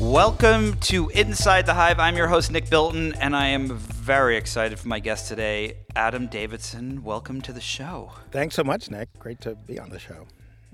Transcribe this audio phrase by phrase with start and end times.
[0.00, 1.98] Welcome to Inside the Hive.
[1.98, 6.28] I'm your host, Nick Bilton, and I am very excited for my guest today, Adam
[6.28, 7.02] Davidson.
[7.02, 8.12] Welcome to the show.
[8.30, 9.08] Thanks so much, Nick.
[9.18, 10.28] Great to be on the show.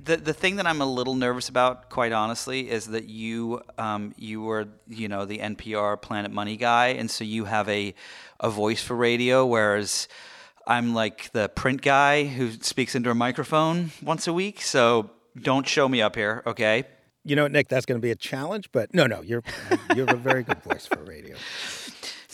[0.04, 4.12] The, the thing that I'm a little nervous about, quite honestly, is that you um,
[4.18, 7.94] you were you know the NPR Planet Money guy, and so you have a
[8.40, 10.06] a voice for radio, whereas
[10.66, 14.60] I'm like the print guy who speaks into a microphone once a week.
[14.60, 15.08] So
[15.40, 16.84] don't show me up here, okay?
[17.24, 19.42] You know, Nick, that's going to be a challenge, but no, no, you're
[19.94, 21.36] you have a very good voice for radio.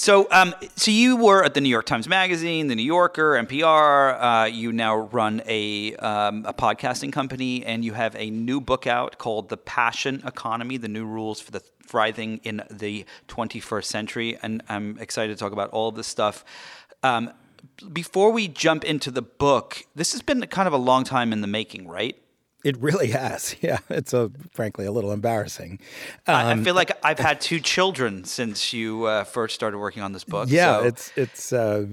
[0.01, 4.19] So, um, so you were at the New York Times Magazine, the New Yorker, NPR.
[4.19, 8.87] Uh, you now run a um, a podcasting company, and you have a new book
[8.87, 14.39] out called "The Passion Economy: The New Rules for the Thriving in the 21st Century."
[14.43, 16.47] And I'm excited to talk about all of this stuff.
[17.03, 17.31] Um,
[17.93, 21.43] before we jump into the book, this has been kind of a long time in
[21.43, 22.17] the making, right?
[22.65, 23.57] It really has.
[23.61, 25.81] Yeah, it's a frankly a little embarrassing.
[26.27, 30.03] Um, I, I, feel like I've had two children since you uh, first started working
[30.03, 30.49] on this book.
[30.51, 30.85] Yeah, so.
[30.85, 31.87] it's it's uh,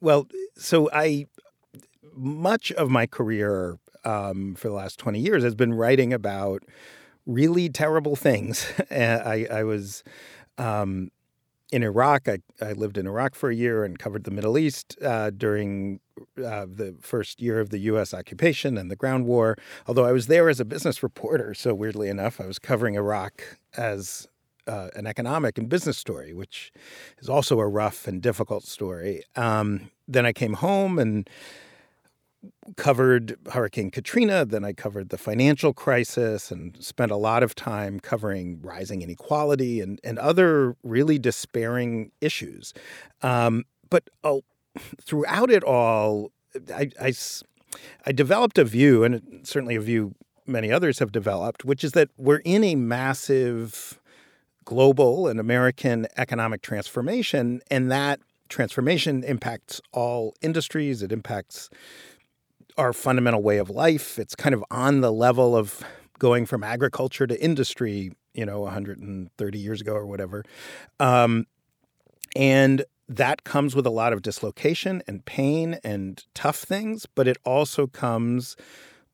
[0.00, 1.26] well, so I
[2.14, 6.62] much of my career um, for the last twenty years has been writing about
[7.26, 8.66] really terrible things.
[8.90, 10.04] I, I was.
[10.58, 11.10] Um,
[11.72, 14.96] in Iraq, I, I lived in Iraq for a year and covered the Middle East
[15.02, 16.00] uh, during
[16.38, 18.12] uh, the first year of the U.S.
[18.12, 19.56] occupation and the ground war.
[19.86, 23.58] Although I was there as a business reporter, so weirdly enough, I was covering Iraq
[23.76, 24.26] as
[24.66, 26.72] uh, an economic and business story, which
[27.18, 29.22] is also a rough and difficult story.
[29.36, 31.28] Um, then I came home and
[32.76, 38.00] covered Hurricane Katrina, then I covered the financial crisis and spent a lot of time
[38.00, 42.72] covering rising inequality and, and other really despairing issues.
[43.22, 44.42] Um, but oh,
[45.02, 46.32] throughout it all,
[46.74, 47.12] I, I,
[48.06, 50.14] I developed a view, and certainly a view
[50.46, 54.00] many others have developed, which is that we're in a massive
[54.64, 61.02] global and American economic transformation, and that transformation impacts all industries.
[61.02, 61.70] It impacts
[62.76, 64.18] our fundamental way of life.
[64.18, 65.82] It's kind of on the level of
[66.18, 70.44] going from agriculture to industry, you know, 130 years ago or whatever.
[70.98, 71.46] Um,
[72.36, 77.38] and that comes with a lot of dislocation and pain and tough things, but it
[77.44, 78.56] also comes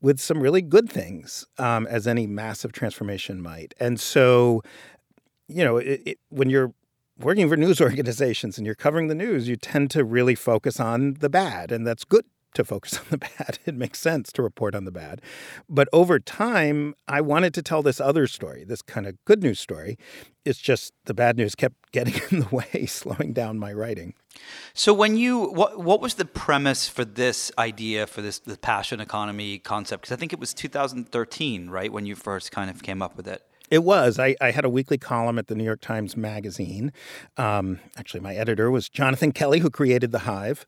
[0.02, 3.72] with some really good things, um, as any massive transformation might.
[3.80, 4.62] And so,
[5.48, 6.74] you know, it, it, when you're
[7.18, 11.14] working for news organizations and you're covering the news, you tend to really focus on
[11.20, 13.58] the bad, and that's good to focus on the bad.
[13.64, 15.22] It makes sense to report on the bad.
[15.68, 19.60] But over time, I wanted to tell this other story, this kind of good news
[19.60, 19.96] story.
[20.44, 24.14] It's just the bad news kept getting in the way, slowing down my writing.
[24.74, 29.00] So when you what what was the premise for this idea for this the passion
[29.00, 30.02] economy concept?
[30.02, 33.26] Because I think it was 2013, right, when you first kind of came up with
[33.26, 33.42] it.
[33.70, 34.18] It was.
[34.18, 36.92] I, I, had a weekly column at the New York Times Magazine.
[37.36, 40.64] Um, actually, my editor was Jonathan Kelly, who created The Hive.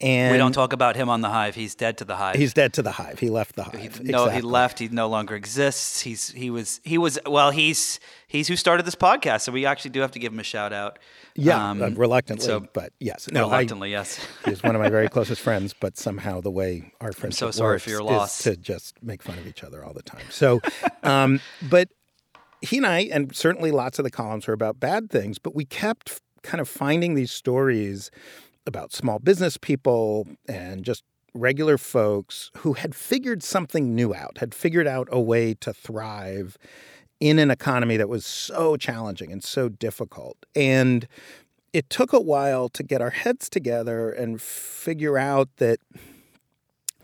[0.00, 1.54] And we don't talk about him on The Hive.
[1.54, 2.36] He's dead to The Hive.
[2.36, 3.18] He's dead to The Hive.
[3.18, 3.98] He left The Hive.
[3.98, 4.34] He, no, exactly.
[4.34, 4.78] he left.
[4.80, 6.00] He no longer exists.
[6.02, 7.50] He's he was he was well.
[7.50, 9.42] He's he's who started this podcast.
[9.42, 10.98] So we actually do have to give him a shout out.
[11.34, 13.28] Yeah, um, uh, reluctantly, so, but yes.
[13.30, 14.26] No, reluctantly, I, yes.
[14.44, 17.58] he's one of my very closest friends, but somehow the way our friendship I'm so
[17.58, 18.38] sorry for your loss.
[18.38, 20.24] is to just make fun of each other all the time.
[20.28, 20.60] So,
[21.02, 21.88] um, but
[22.62, 25.64] he and I, and certainly lots of the columns were about bad things, but we
[25.64, 28.10] kept kind of finding these stories
[28.66, 31.02] about small business people and just
[31.34, 36.56] regular folks who had figured something new out, had figured out a way to thrive
[37.20, 40.36] in an economy that was so challenging and so difficult.
[40.54, 41.06] And
[41.72, 45.78] it took a while to get our heads together and figure out that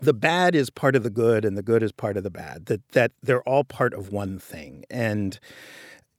[0.01, 2.65] the bad is part of the good and the good is part of the bad
[2.67, 5.39] that that they're all part of one thing and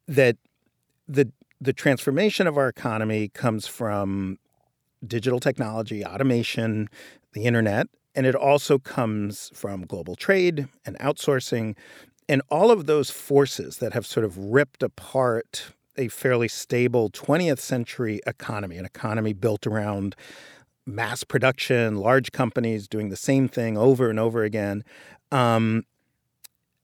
[0.07, 0.37] that
[1.09, 1.31] the
[1.61, 4.39] the transformation of our economy comes from
[5.07, 6.89] digital technology automation
[7.33, 11.77] the internet and it also comes from global trade and outsourcing
[12.29, 17.59] and all of those forces that have sort of ripped apart a fairly stable 20th
[17.59, 20.15] century economy an economy built around
[20.91, 24.85] mass production, large companies doing the same thing over and over again.
[25.33, 25.85] Um,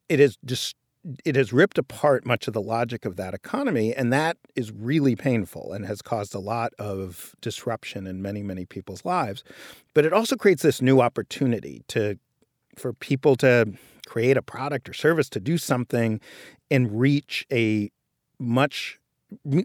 [0.08, 0.76] it has just
[1.24, 5.14] it has ripped apart much of the logic of that economy, and that is really
[5.14, 9.44] painful and has caused a lot of disruption in many, many people's lives.
[9.94, 12.18] But it also creates this new opportunity to
[12.76, 13.72] for people to
[14.06, 16.20] create a product or service to do something
[16.70, 17.90] and reach a
[18.38, 18.98] much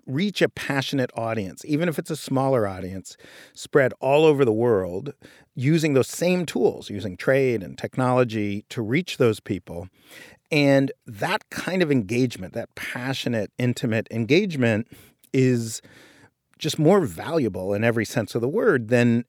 [0.06, 3.16] reach a passionate audience, even if it's a smaller audience,
[3.54, 5.14] spread all over the world
[5.56, 9.88] using those same tools, using trade and technology to reach those people.
[10.52, 14.88] And that kind of engagement, that passionate, intimate engagement,
[15.34, 15.82] is
[16.58, 19.26] just more valuable in every sense of the word than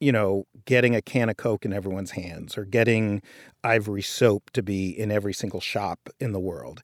[0.00, 3.22] you know, getting a can of Coke in everyone's hands or getting
[3.64, 6.82] ivory soap to be in every single shop in the world.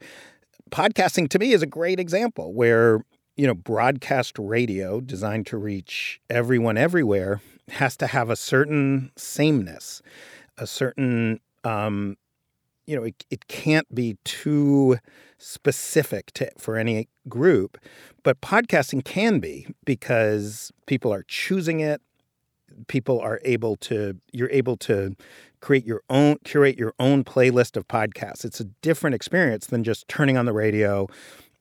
[0.73, 3.05] Podcasting to me is a great example where,
[3.37, 10.01] you know, broadcast radio designed to reach everyone everywhere has to have a certain sameness,
[10.57, 12.17] a certain, um,
[12.87, 14.97] you know, it, it can't be too
[15.37, 17.77] specific to, for any group,
[18.23, 22.01] but podcasting can be because people are choosing it
[22.89, 25.15] people are able to you're able to
[25.61, 30.09] create your own curate your own playlist of podcasts it's a different experience than just
[30.09, 31.07] turning on the radio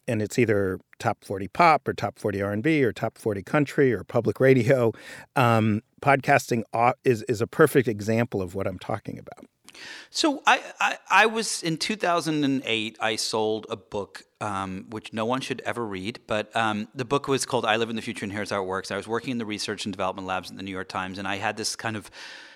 [0.08, 4.04] and it's either top 40 pop or top 40 r&b or top 40 country or
[4.04, 4.92] public radio
[5.36, 6.64] um, podcasting
[7.04, 9.46] is, is a perfect example of what i'm talking about
[10.10, 12.98] so I, I, I was in 2008.
[13.00, 17.28] I sold a book um, which no one should ever read, but um, the book
[17.28, 19.32] was called "I Live in the Future and Here's How It Works." I was working
[19.32, 21.76] in the research and development labs at the New York Times, and I had this
[21.76, 22.12] kind of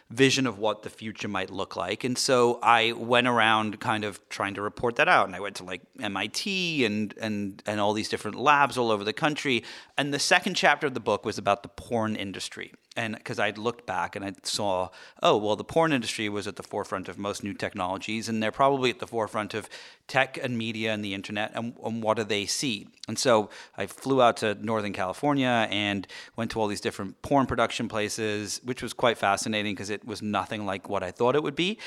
[0.09, 2.03] vision of what the future might look like.
[2.03, 5.25] And so I went around kind of trying to report that out.
[5.25, 9.03] And I went to like MIT and and and all these different labs all over
[9.03, 9.63] the country.
[9.97, 13.51] And the second chapter of the book was about the porn industry and because I
[13.51, 14.89] looked back and I saw,
[15.21, 18.51] oh, well, the porn industry was at the forefront of most new technologies, and they're
[18.51, 19.69] probably at the forefront of
[20.07, 21.51] tech and media and the internet.
[21.55, 22.87] And, and, what do they see?
[23.07, 27.45] And so I flew out to Northern California and went to all these different porn
[27.47, 31.43] production places, which was quite fascinating because it was nothing like what I thought it
[31.43, 31.79] would be.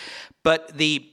[0.42, 1.08] But the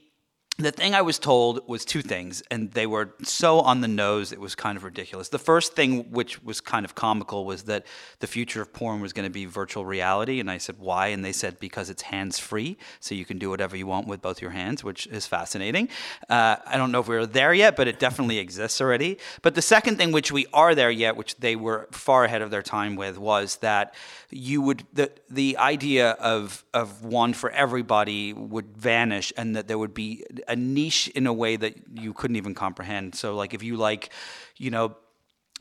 [0.57, 4.31] the thing I was told was two things, and they were so on the nose,
[4.31, 5.27] it was kind of ridiculous.
[5.27, 7.85] The first thing, which was kind of comical, was that
[8.19, 10.39] the future of porn was going to be virtual reality.
[10.39, 11.07] And I said, why?
[11.07, 14.21] And they said, because it's hands free, so you can do whatever you want with
[14.21, 15.89] both your hands, which is fascinating.
[16.29, 19.17] Uh, I don't know if we're there yet, but it definitely exists already.
[19.41, 22.49] But the second thing, which we are there yet, which they were far ahead of
[22.49, 23.93] their time with, was that
[24.29, 29.77] you would, the, the idea of, of one for everybody would vanish, and that there
[29.77, 33.15] would be a niche in a way that you couldn't even comprehend.
[33.15, 34.09] So, like, if you like,
[34.57, 34.95] you know,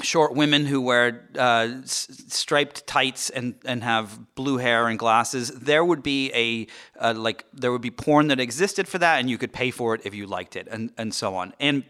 [0.03, 5.85] short women who wear uh, striped tights and, and have blue hair and glasses, there
[5.85, 6.67] would be a
[7.05, 9.95] uh, like there would be porn that existed for that, and you could pay for
[9.95, 11.55] it if you liked it, and and so on.
[11.61, 11.85] And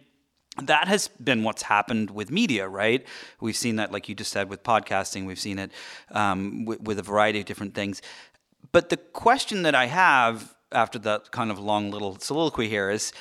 [0.62, 3.04] that has been what's happened with media, right?
[3.40, 5.26] We've seen that, like you just said, with podcasting.
[5.26, 5.72] We've seen it
[6.12, 8.02] um, with, with a variety of different things.
[8.70, 13.12] But the question that I have after that kind of long little soliloquy here is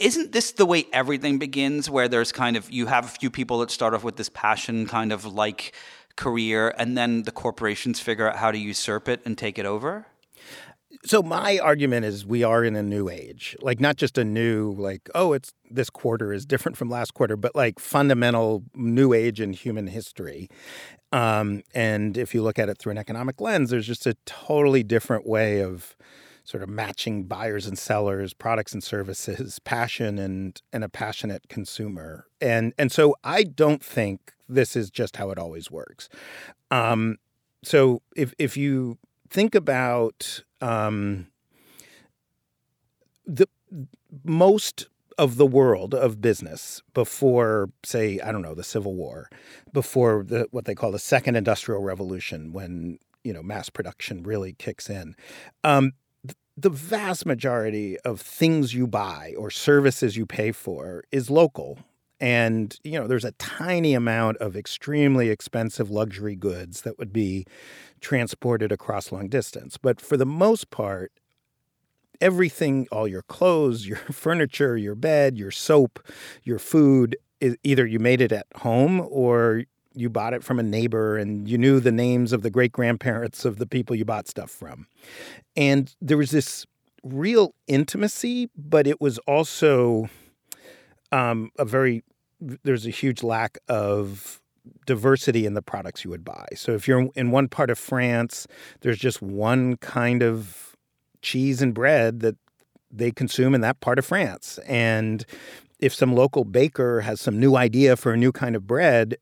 [0.00, 3.58] isn't this the way everything begins where there's kind of you have a few people
[3.58, 5.74] that start off with this passion kind of like
[6.16, 10.06] career and then the corporations figure out how to usurp it and take it over?
[11.04, 13.56] So my argument is we are in a new age.
[13.60, 17.36] Like not just a new like oh it's this quarter is different from last quarter
[17.36, 20.48] but like fundamental new age in human history.
[21.12, 24.82] Um, and if you look at it through an economic lens there's just a totally
[24.82, 25.94] different way of
[26.50, 32.26] sort of matching buyers and sellers, products and services, passion and and a passionate consumer.
[32.40, 36.08] And and so I don't think this is just how it always works.
[36.70, 37.18] Um,
[37.62, 38.98] so if if you
[39.28, 41.28] think about um,
[43.24, 43.46] the
[44.24, 44.88] most
[45.18, 49.28] of the world of business before, say, I don't know, the Civil War,
[49.72, 54.54] before the what they call the Second Industrial Revolution, when you know mass production really
[54.54, 55.14] kicks in.
[55.62, 55.92] Um,
[56.56, 61.78] the vast majority of things you buy or services you pay for is local.
[62.20, 67.46] And, you know, there's a tiny amount of extremely expensive luxury goods that would be
[68.00, 69.78] transported across long distance.
[69.78, 71.12] But for the most part,
[72.20, 75.98] everything, all your clothes, your furniture, your bed, your soap,
[76.42, 77.16] your food,
[77.62, 81.58] either you made it at home or you bought it from a neighbor and you
[81.58, 84.86] knew the names of the great grandparents of the people you bought stuff from.
[85.56, 86.66] And there was this
[87.02, 90.08] real intimacy, but it was also
[91.12, 92.04] um, a very,
[92.40, 94.40] there's a huge lack of
[94.86, 96.46] diversity in the products you would buy.
[96.54, 98.46] So if you're in one part of France,
[98.80, 100.76] there's just one kind of
[101.22, 102.36] cheese and bread that
[102.90, 104.58] they consume in that part of France.
[104.66, 105.24] And
[105.78, 109.16] if some local baker has some new idea for a new kind of bread,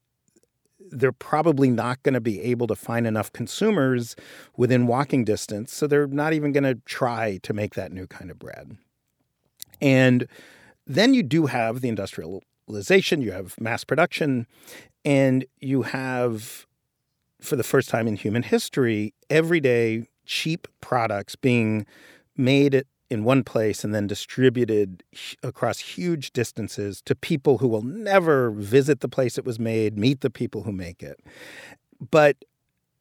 [0.90, 4.16] they're probably not going to be able to find enough consumers
[4.56, 5.72] within walking distance.
[5.72, 8.76] So they're not even going to try to make that new kind of bread.
[9.80, 10.26] And
[10.86, 14.46] then you do have the industrialization, you have mass production,
[15.04, 16.66] and you have,
[17.40, 21.86] for the first time in human history, everyday cheap products being
[22.36, 25.02] made in one place and then distributed
[25.42, 30.20] across huge distances to people who will never visit the place it was made, meet
[30.20, 31.18] the people who make it.
[32.10, 32.36] But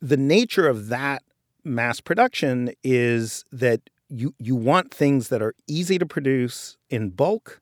[0.02, 1.24] the nature of that
[1.64, 7.60] mass production is that you you want things that are easy to produce in bulk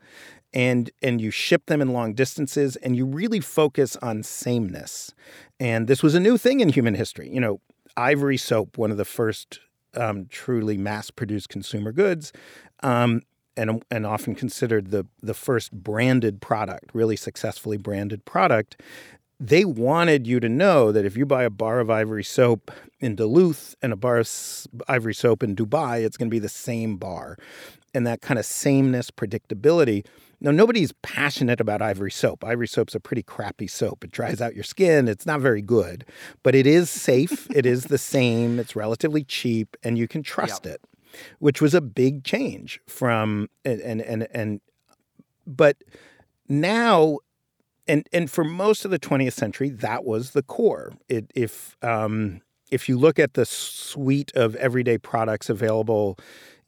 [0.53, 5.13] and and you ship them in long distances and you really focus on sameness.
[5.59, 7.29] And this was a new thing in human history.
[7.29, 7.59] You know,
[7.97, 9.59] ivory soap, one of the first
[9.97, 12.31] um, truly mass-produced consumer goods,
[12.83, 13.21] um,
[13.57, 18.81] and and often considered the the first branded product, really successfully branded product,
[19.39, 23.15] they wanted you to know that if you buy a bar of ivory soap in
[23.15, 24.29] Duluth and a bar of
[24.87, 27.37] ivory soap in Dubai, it's going to be the same bar.
[27.93, 30.05] And that kind of sameness, predictability.
[30.45, 32.43] Now, nobody's passionate about ivory soap.
[32.43, 34.03] Ivory soap's a pretty crappy soap.
[34.03, 35.07] It dries out your skin.
[35.07, 36.05] It's not very good,
[36.43, 37.49] but it is safe.
[37.49, 38.59] it is the same.
[38.59, 40.75] It's relatively cheap, and you can trust yep.
[40.75, 40.81] it,
[41.39, 44.61] which was a big change from and and and, and
[45.47, 45.77] but
[46.47, 47.17] now
[47.87, 50.93] and and for most of the 20th century, that was the core.
[51.09, 56.19] It, if um, if you look at the suite of everyday products available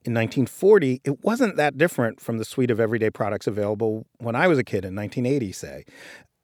[0.07, 4.47] in 1940, it wasn't that different from the suite of everyday products available when I
[4.47, 5.83] was a kid in 1980, say.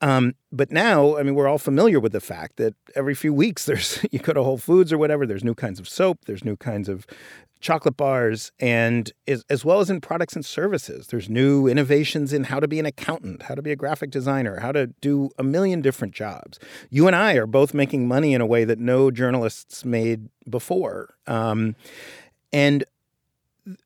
[0.01, 3.65] Um, but now, I mean, we're all familiar with the fact that every few weeks
[3.67, 6.57] there's you go to Whole Foods or whatever, there's new kinds of soap, there's new
[6.57, 7.07] kinds of
[7.61, 11.07] chocolate bars, and as, as well as in products and services.
[11.07, 14.59] There's new innovations in how to be an accountant, how to be a graphic designer,
[14.59, 16.59] how to do a million different jobs.
[16.89, 21.15] You and I are both making money in a way that no journalists made before.
[21.25, 21.77] Um,
[22.51, 22.83] and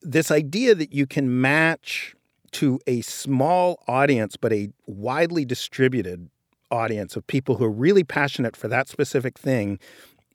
[0.02, 2.16] this idea that you can match
[2.52, 6.30] to a small audience, but a widely distributed
[6.72, 9.80] audience of people who are really passionate for that specific thing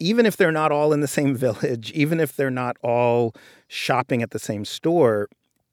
[0.03, 3.35] even if they're not all in the same village, even if they're not all
[3.69, 5.29] shopping at the same store,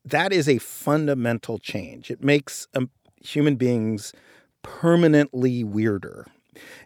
[0.05, 2.11] that is a fundamental change.
[2.11, 2.89] It makes um,
[3.21, 4.13] human beings
[4.61, 6.27] permanently weirder.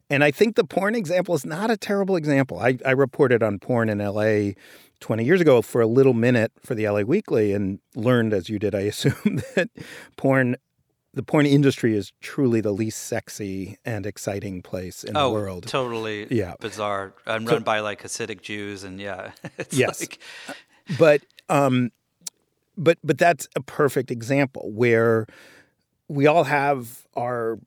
[0.09, 2.59] And I think the porn example is not a terrible example.
[2.59, 4.53] I, I reported on porn in LA
[5.03, 8.57] 20 years ago for a little minute for the LA Weekly and learned, as you
[8.57, 9.69] did, I assume, that
[10.15, 10.55] porn
[11.13, 15.67] the porn industry is truly the least sexy and exciting place in oh, the world.
[15.67, 16.55] Totally yeah.
[16.59, 17.13] bizarre.
[17.27, 19.31] And so, run by like Hasidic Jews and yeah.
[19.59, 19.99] It's yes.
[19.99, 20.19] Like...
[20.97, 21.91] But um
[22.77, 25.27] but but that's a perfect example where
[26.07, 27.59] we all have our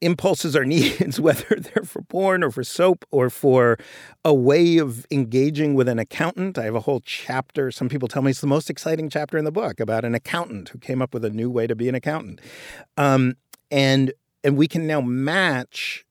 [0.00, 3.78] impulses or needs, whether they're for porn or for soap or for
[4.24, 6.58] a way of engaging with an accountant.
[6.58, 7.70] I have a whole chapter.
[7.70, 10.70] Some people tell me it's the most exciting chapter in the book about an accountant
[10.70, 12.40] who came up with a new way to be an accountant.
[12.96, 13.36] Um,
[13.70, 14.12] and
[14.44, 16.04] and we can now match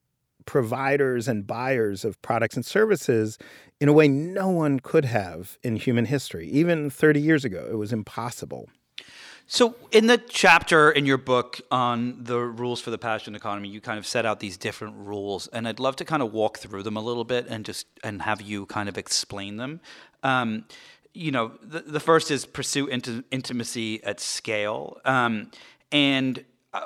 [0.45, 3.37] providers and buyers of products and services
[3.79, 6.47] in a way no one could have in human history.
[6.49, 8.69] Even 30 years ago, it was impossible.
[9.47, 13.79] So, in the chapter in your book on the rules for the passion economy, you
[13.79, 16.81] kind of set out these different rules, and I'd love to kind of walk through
[16.81, 19.81] them a little bit and just and have you kind of explain them.
[20.23, 20.65] Um,
[21.13, 25.51] you know, the, the first is pursue int- intimacy at scale, um,
[25.91, 26.81] and uh,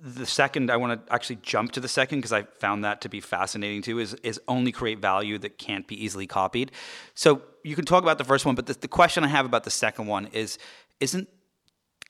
[0.00, 3.10] the second I want to actually jump to the second because I found that to
[3.10, 3.98] be fascinating too.
[3.98, 6.72] Is is only create value that can't be easily copied.
[7.14, 9.64] So you can talk about the first one, but the, the question I have about
[9.64, 10.58] the second one is,
[10.98, 11.28] isn't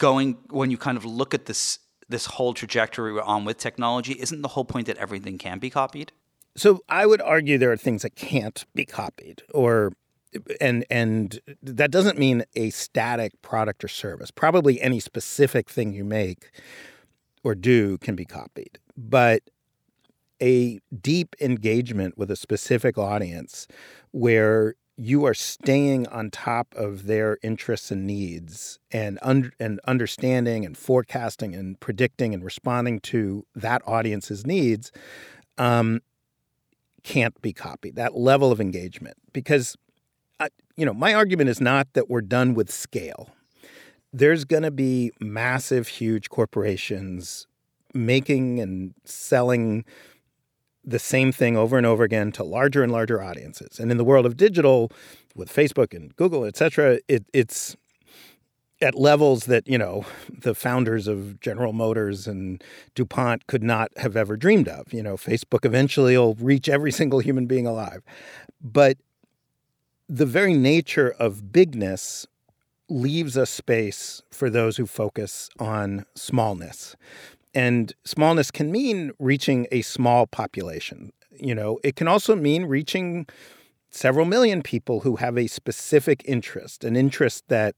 [0.02, 1.78] going when you kind of look at this
[2.08, 5.70] this whole trajectory we're on with technology, isn't the whole point that everything can be
[5.70, 6.10] copied?
[6.56, 9.92] So I would argue there are things that can't be copied or
[10.60, 14.32] and and that doesn't mean a static product or service.
[14.32, 16.50] Probably any specific thing you make
[17.44, 18.80] or do can be copied.
[18.96, 19.44] But
[20.42, 23.68] a deep engagement with a specific audience
[24.10, 30.64] where you are staying on top of their interests and needs and un- and understanding
[30.64, 34.92] and forecasting and predicting and responding to that audience's needs
[35.58, 36.00] um,
[37.02, 39.16] can't be copied that level of engagement.
[39.32, 39.76] Because
[40.38, 43.30] uh, you know my argument is not that we're done with scale.
[44.12, 47.48] There's going to be massive huge corporations
[47.92, 49.84] making and selling
[50.84, 53.78] the same thing over and over again to larger and larger audiences.
[53.78, 54.90] And in the world of digital,
[55.34, 57.76] with Facebook and Google, et cetera, it, it's
[58.80, 62.62] at levels that you know the founders of General Motors and
[62.94, 64.92] DuPont could not have ever dreamed of.
[64.92, 68.02] You know, Facebook eventually will reach every single human being alive,
[68.60, 68.98] but
[70.08, 72.26] the very nature of bigness
[72.88, 76.94] leaves a space for those who focus on smallness.
[77.54, 81.12] And smallness can mean reaching a small population.
[81.38, 83.26] You know, it can also mean reaching
[83.90, 87.74] several million people who have a specific interest, an interest that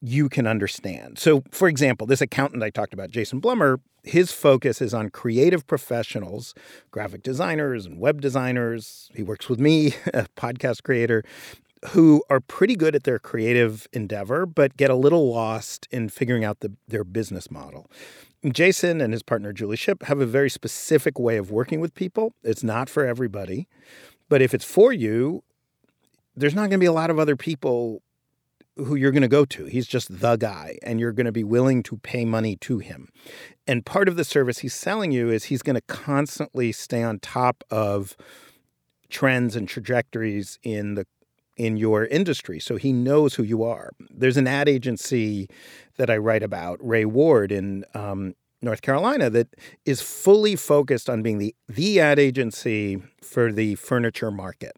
[0.00, 1.18] you can understand.
[1.18, 5.66] So, for example, this accountant I talked about, Jason Blumer, his focus is on creative
[5.66, 6.54] professionals,
[6.90, 9.10] graphic designers and web designers.
[9.14, 11.22] He works with me, a podcast creator,
[11.90, 16.44] who are pretty good at their creative endeavor, but get a little lost in figuring
[16.44, 17.90] out the, their business model.
[18.50, 22.34] Jason and his partner, Julie Ship have a very specific way of working with people.
[22.42, 23.68] It's not for everybody.
[24.28, 25.42] But if it's for you,
[26.34, 28.02] there's not going to be a lot of other people
[28.76, 29.66] who you're going to go to.
[29.66, 33.10] He's just the guy, and you're going to be willing to pay money to him.
[33.66, 37.18] And part of the service he's selling you is he's going to constantly stay on
[37.18, 38.16] top of
[39.10, 41.06] trends and trajectories in the
[41.56, 42.58] in your industry.
[42.58, 43.90] So he knows who you are.
[44.10, 45.48] There's an ad agency
[45.96, 49.48] that I write about, Wray Ward in um, North Carolina, that
[49.84, 54.72] is fully focused on being the the ad agency for the furniture market.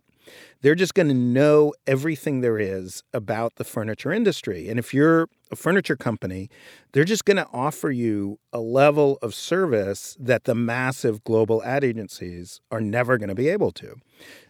[0.62, 4.70] They're just going to know everything there is about the furniture industry.
[4.70, 6.48] And if you're a furniture company,
[6.92, 11.84] they're just going to offer you a level of service that the massive global ad
[11.84, 13.96] agencies are never going to be able to.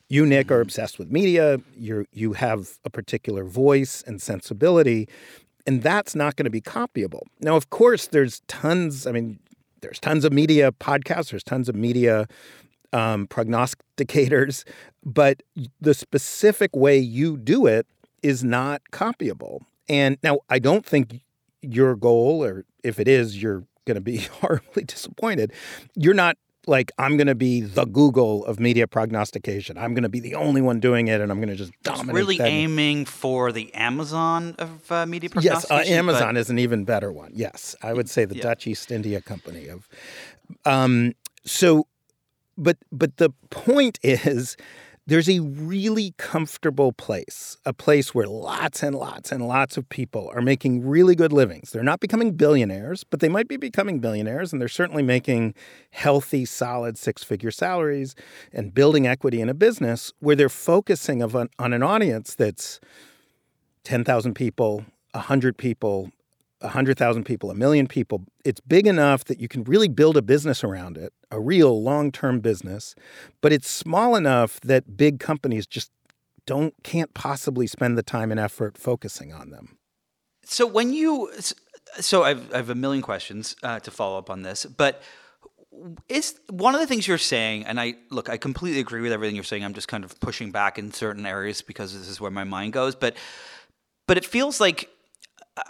[0.09, 1.61] You, Nick, are obsessed with media.
[1.77, 5.09] You you have a particular voice and sensibility,
[5.67, 7.23] and that's not going to be copyable.
[7.41, 9.07] Now, of course, there's tons.
[9.07, 9.39] I mean,
[9.81, 11.31] there's tons of media podcasts.
[11.31, 12.27] There's tons of media
[12.93, 14.65] um, prognosticators,
[15.05, 15.43] but
[15.81, 17.87] the specific way you do it
[18.23, 19.61] is not copyable.
[19.89, 21.21] And now I don't think
[21.61, 25.53] your goal, or if it is, you're going to be horribly disappointed.
[25.95, 29.79] You're not like I'm going to be the Google of media prognostication.
[29.79, 32.09] I'm going to be the only one doing it, and I'm going to just dominate.
[32.09, 32.49] It's really that.
[32.49, 35.77] aiming for the Amazon of uh, media prognostication.
[35.77, 36.41] Yes, uh, Amazon but...
[36.41, 37.33] is an even better one.
[37.35, 38.43] Yes, I would say the yeah.
[38.43, 39.89] Dutch East India Company of.
[40.65, 41.13] Um,
[41.45, 41.87] so
[42.57, 44.57] but but the point is
[45.07, 50.31] there's a really comfortable place, a place where lots and lots and lots of people
[50.35, 51.73] are making really good livings.
[51.73, 55.55] They're not becoming billionaires, but they might be becoming billionaires, and they're certainly making
[55.91, 58.15] healthy, solid six figure salaries
[58.51, 62.81] and building equity in a business where they're focusing of an, on an audience that's
[63.85, 66.11] 10,000 people, 100 people,
[66.65, 70.65] 100,000 people, a million people, it's big enough that you can really build a business
[70.65, 72.95] around it, a real long term business,
[73.41, 75.91] but it's small enough that big companies just
[76.47, 79.79] don't can't possibly spend the time and effort focusing on them.
[80.45, 81.31] So when you
[82.01, 85.03] so I've, I have a million questions uh, to follow up on this, but
[86.09, 89.35] is one of the things you're saying, and I look, I completely agree with everything
[89.35, 89.65] you're saying.
[89.65, 92.73] I'm just kind of pushing back in certain areas because this is where my mind
[92.73, 93.17] goes, but
[94.07, 94.91] but it feels like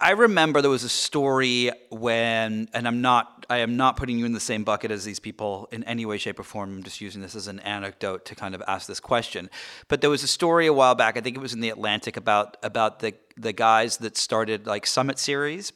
[0.00, 4.24] I remember there was a story when, and I'm not, I am not putting you
[4.24, 6.76] in the same bucket as these people in any way, shape, or form.
[6.76, 9.50] I'm just using this as an anecdote to kind of ask this question.
[9.88, 11.18] But there was a story a while back.
[11.18, 14.86] I think it was in the Atlantic about about the the guys that started like
[14.86, 15.72] Summit Series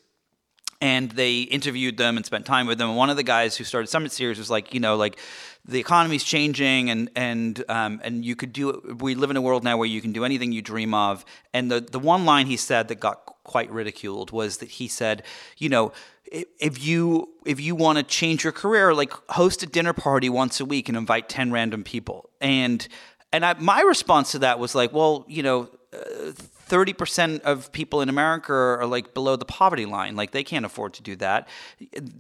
[0.81, 2.89] and they interviewed them and spent time with them.
[2.89, 5.19] And one of the guys who started Summit Series was like, you know, like
[5.65, 8.97] the economy's changing, and and um, and you could do.
[9.01, 11.25] We live in a world now where you can do anything you dream of.
[11.53, 15.25] And the the one line he said that got quite ridiculed was that he said,
[15.57, 15.93] you know,
[16.31, 20.61] if you if you want to change your career, like host a dinner party once
[20.61, 22.31] a week and invite ten random people.
[22.41, 22.87] And
[23.33, 25.69] and I, my response to that was like, well, you know.
[25.91, 26.33] Uh,
[26.69, 30.17] 30% of people in America are like below the poverty line.
[30.17, 31.49] Like they can't afford to do that.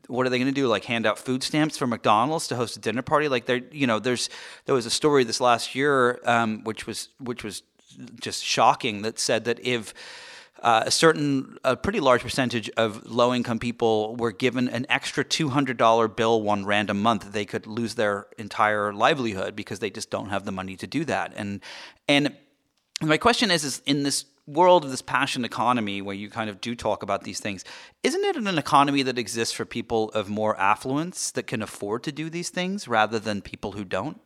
[0.07, 0.69] What are they going to do?
[0.69, 3.29] Like hand out food stamps for McDonald's to host a dinner party?
[3.29, 4.31] Like there, you know, there's
[4.64, 7.62] there was a story this last year, um, which was which was
[8.21, 9.93] just shocking that said that if
[10.62, 15.25] uh, a certain, a pretty large percentage of low income people were given an extra
[15.25, 20.31] $200 bill one random month, they could lose their entire livelihood because they just don't
[20.31, 21.33] have the money to do that.
[21.37, 21.61] And,
[22.09, 22.35] and
[23.01, 26.61] my question is, is in this world of this passion economy where you kind of
[26.61, 27.64] do talk about these things,
[28.03, 32.12] isn't it an economy that exists for people of more affluence that can afford to
[32.12, 34.21] do these things rather than people who don't?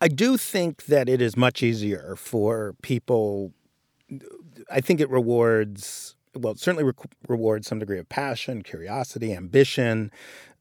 [0.00, 3.52] I do think that it is much easier for people.
[4.70, 6.92] I think it rewards, well, it certainly re-
[7.28, 10.10] rewards some degree of passion, curiosity, ambition,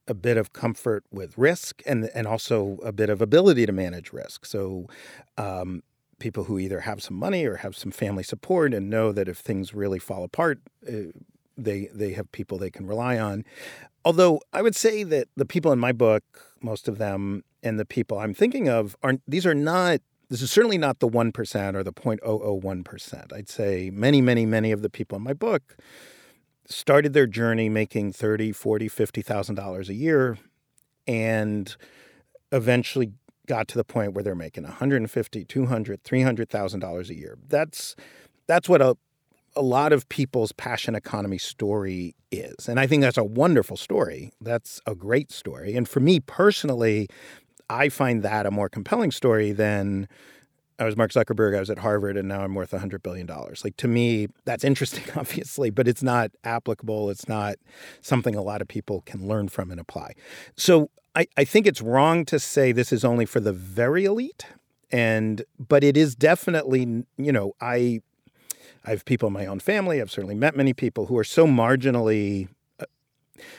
[0.07, 4.11] a bit of comfort with risk, and and also a bit of ability to manage
[4.11, 4.45] risk.
[4.45, 4.87] So,
[5.37, 5.81] um,
[6.19, 9.37] people who either have some money or have some family support and know that if
[9.37, 11.11] things really fall apart, uh,
[11.57, 13.45] they they have people they can rely on.
[14.05, 16.23] Although I would say that the people in my book,
[16.61, 20.01] most of them, and the people I'm thinking of are these are not.
[20.33, 23.31] This is certainly not the one percent or the 0.001 percent.
[23.31, 25.77] I'd say many, many, many of the people in my book
[26.65, 30.39] started their journey making 30, 40, 50,000 dollars a year
[31.05, 31.75] and
[32.51, 33.11] eventually
[33.45, 37.37] got to the point where they're making 150 200 300000 dollars a year.
[37.47, 37.95] That's
[38.47, 38.97] that's what a
[39.55, 42.67] a lot of people's passion economy story is.
[42.67, 44.31] And i think that's a wonderful story.
[44.41, 45.75] That's a great story.
[45.75, 47.07] And for me personally
[47.69, 50.07] i find that a more compelling story than
[50.79, 53.27] I was Mark Zuckerberg, I was at Harvard, and now I'm worth $100 billion.
[53.63, 57.09] Like, to me, that's interesting, obviously, but it's not applicable.
[57.09, 57.55] It's not
[58.01, 60.13] something a lot of people can learn from and apply.
[60.57, 64.45] So I, I think it's wrong to say this is only for the very elite.
[64.91, 68.01] And, but it is definitely, you know, I,
[68.85, 70.01] I have people in my own family.
[70.01, 72.47] I've certainly met many people who are so marginally,
[72.79, 72.85] uh,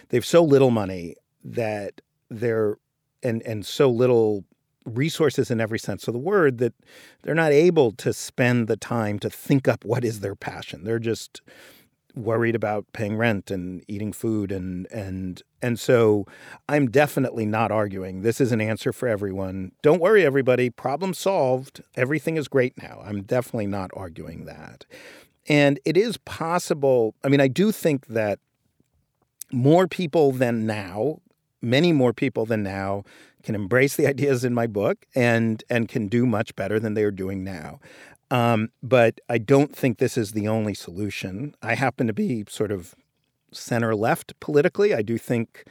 [0.08, 2.76] they have so little money that they're,
[3.24, 4.44] and, and so little
[4.84, 6.74] resources in every sense of the word that
[7.22, 10.84] they're not able to spend the time to think up what is their passion.
[10.84, 11.40] They're just
[12.14, 16.24] worried about paying rent and eating food and and and so
[16.68, 19.72] I'm definitely not arguing this is an answer for everyone.
[19.82, 21.82] Don't worry everybody, problem solved.
[21.96, 23.02] Everything is great now.
[23.04, 24.87] I'm definitely not arguing that.
[25.48, 28.38] And it is possible, I mean I do think that
[29.50, 31.20] more people than now,
[31.64, 33.05] many more people than now
[33.42, 37.05] can embrace the ideas in my book and and can do much better than they
[37.05, 37.81] are doing now.
[38.31, 41.55] Um, but I don't think this is the only solution.
[41.62, 42.94] I happen to be sort of
[43.53, 44.94] center left politically.
[44.94, 45.64] I do think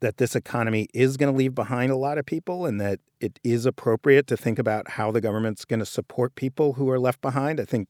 [0.00, 3.40] that this economy is going to leave behind a lot of people and that it
[3.42, 7.20] is appropriate to think about how the government's going to support people who are left
[7.20, 7.60] behind.
[7.60, 7.88] I think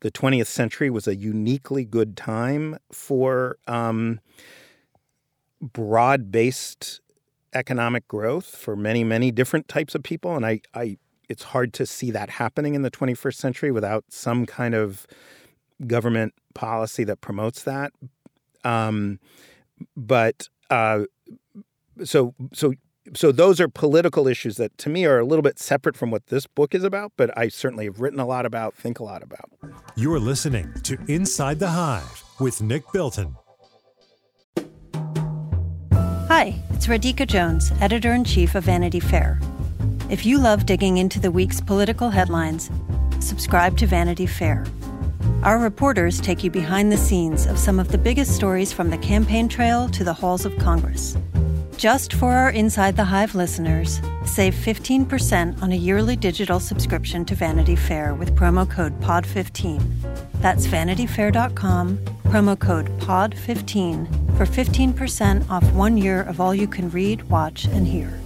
[0.00, 4.20] the 20th century was a uniquely good time for um,
[5.60, 7.00] broad based
[7.54, 10.36] economic growth for many, many different types of people.
[10.36, 14.46] And I, I, it's hard to see that happening in the 21st century without some
[14.46, 15.06] kind of
[15.86, 17.92] government policy that promotes that.
[18.64, 19.20] Um,
[19.96, 21.04] but uh,
[22.04, 22.74] so, so,
[23.14, 26.26] so those are political issues that to me are a little bit separate from what
[26.26, 29.22] this book is about, but I certainly have written a lot about, think a lot
[29.22, 29.50] about.
[29.96, 33.36] You're listening to Inside the Hive with Nick Bilton.
[36.28, 39.40] Hi, it's Radhika Jones, editor in chief of Vanity Fair.
[40.10, 42.70] If you love digging into the week's political headlines,
[43.18, 44.66] subscribe to Vanity Fair.
[45.42, 48.98] Our reporters take you behind the scenes of some of the biggest stories from the
[48.98, 51.16] campaign trail to the halls of Congress.
[51.78, 57.36] Just for our Inside the Hive listeners, save 15% on a yearly digital subscription to
[57.36, 59.80] Vanity Fair with promo code POD15.
[60.40, 67.22] That's vanityfair.com, promo code POD15 for 15% off one year of all you can read,
[67.30, 68.18] watch, and hear.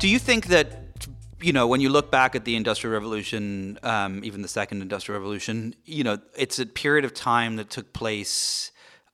[0.00, 0.79] Do you think that
[1.42, 5.18] you know, when you look back at the Industrial Revolution, um, even the Second Industrial
[5.18, 8.72] Revolution, you know, it's a period of time that took place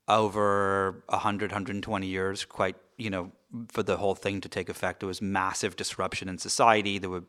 [0.08, 3.32] over 100, 120 years, quite, you know,
[3.68, 5.00] for the whole thing to take effect.
[5.00, 6.98] There was massive disruption in society.
[6.98, 7.24] There were,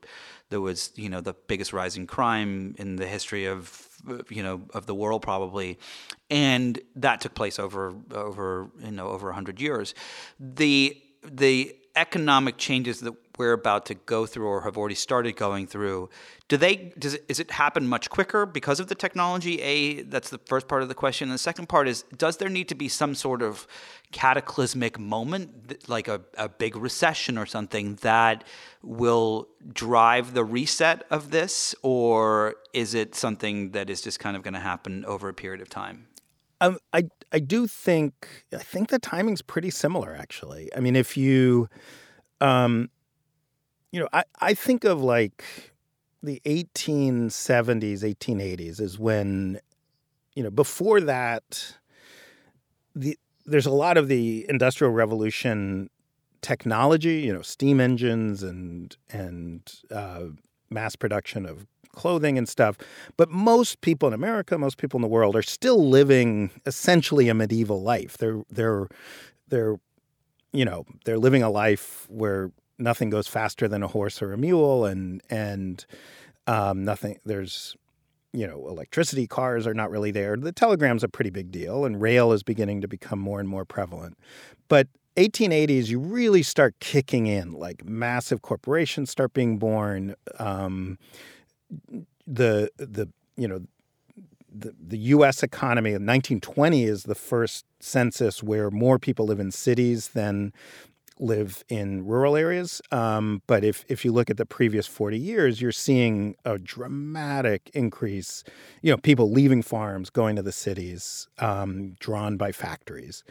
[0.50, 3.88] there was, you know, the biggest rising crime in the history of,
[4.30, 5.80] you know, of the world probably,
[6.30, 9.94] and that took place over, over, you know, over 100 years.
[10.40, 15.68] The, the economic changes that we're about to go through or have already started going
[15.68, 16.10] through
[16.48, 19.62] do they does it, is it happen much quicker because of the technology?
[19.62, 21.28] A that's the first part of the question.
[21.28, 23.68] And the second part is does there need to be some sort of
[24.14, 28.46] cataclysmic moment like a, a big recession or something that
[28.82, 31.76] will drive the reset of this?
[31.82, 35.62] Or is it something that is just kind of going to happen over a period
[35.62, 36.08] of time?
[36.62, 40.70] Um, I I do think I think the timing's pretty similar actually.
[40.74, 41.68] I mean, if you
[42.40, 42.90] um,
[43.92, 45.44] you know, I, I think of like
[46.22, 49.60] the 1870s, 1880s is when,
[50.36, 51.76] you know, before that,
[52.96, 55.90] the there's a lot of the industrial revolution
[56.42, 60.24] technology, you know, steam engines and and uh,
[60.70, 62.78] mass production of clothing and stuff.
[63.16, 67.34] But most people in America, most people in the world, are still living essentially a
[67.34, 68.18] medieval life.
[68.18, 68.88] They're they're
[69.48, 69.78] they're
[70.52, 74.38] you know they're living a life where nothing goes faster than a horse or a
[74.38, 75.86] mule, and and
[76.46, 77.20] um, nothing.
[77.26, 77.76] There's
[78.34, 80.36] you know electricity cars are not really there.
[80.38, 83.66] The telegram's a pretty big deal, and rail is beginning to become more and more
[83.66, 84.18] prevalent.
[84.68, 84.88] But
[85.18, 90.16] 1880s, you really start kicking in, like massive corporations start being born.
[90.40, 90.98] Um,
[92.26, 93.62] the the you know
[94.60, 95.44] the, the U.S.
[95.44, 100.54] economy in 1920 is the first census where more people live in cities than
[101.20, 102.82] live in rural areas.
[102.92, 107.70] Um, but if, if you look at the previous 40 years, you're seeing a dramatic
[107.74, 108.44] increase.
[108.82, 113.24] You know, people leaving farms, going to the cities, um, drawn by factories.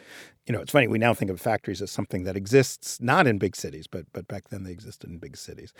[0.45, 3.37] You know, it's funny, we now think of factories as something that exists not in
[3.37, 5.73] big cities, but, but back then they existed in big cities.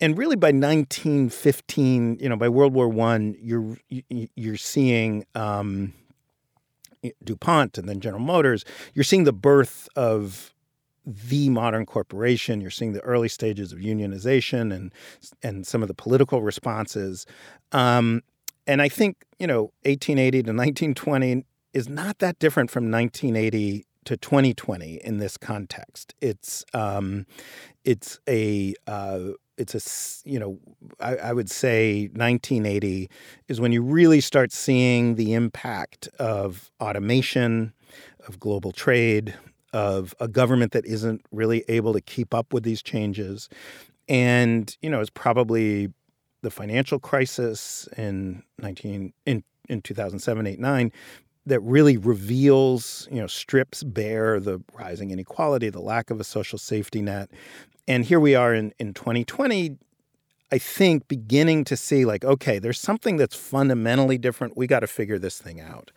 [0.00, 5.24] And really by 1915, you know, by World War I, you're, you're seeing.
[5.34, 5.94] Um,
[7.22, 10.52] DuPont and then General Motors, you're seeing the birth of
[11.06, 12.60] the modern corporation.
[12.60, 14.92] You're seeing the early stages of unionization and
[15.42, 17.26] and some of the political responses.
[17.72, 18.22] Um,
[18.66, 24.16] and I think you know 1880 to 1920 is not that different from 1980 to
[24.16, 26.14] 2020 in this context.
[26.20, 27.26] It's um,
[27.84, 30.58] it's a uh, it's a you know
[31.00, 33.10] I, I, would say 1980
[33.48, 37.74] is when you really start seeing the impact of automation,
[38.26, 39.34] of global trade,
[39.72, 43.48] of a government that isn't really able to keep up with these changes,
[44.08, 45.92] and you know it's probably
[46.42, 50.92] the financial crisis in 19 in in 2007 8 9
[51.48, 56.58] that really reveals, you know, strips bare the rising inequality, the lack of a social
[56.58, 57.30] safety net.
[57.86, 59.78] And here we are in, in 2020,
[60.52, 64.56] I think beginning to see like, okay, there's something that's fundamentally different.
[64.56, 65.90] We got to figure this thing out.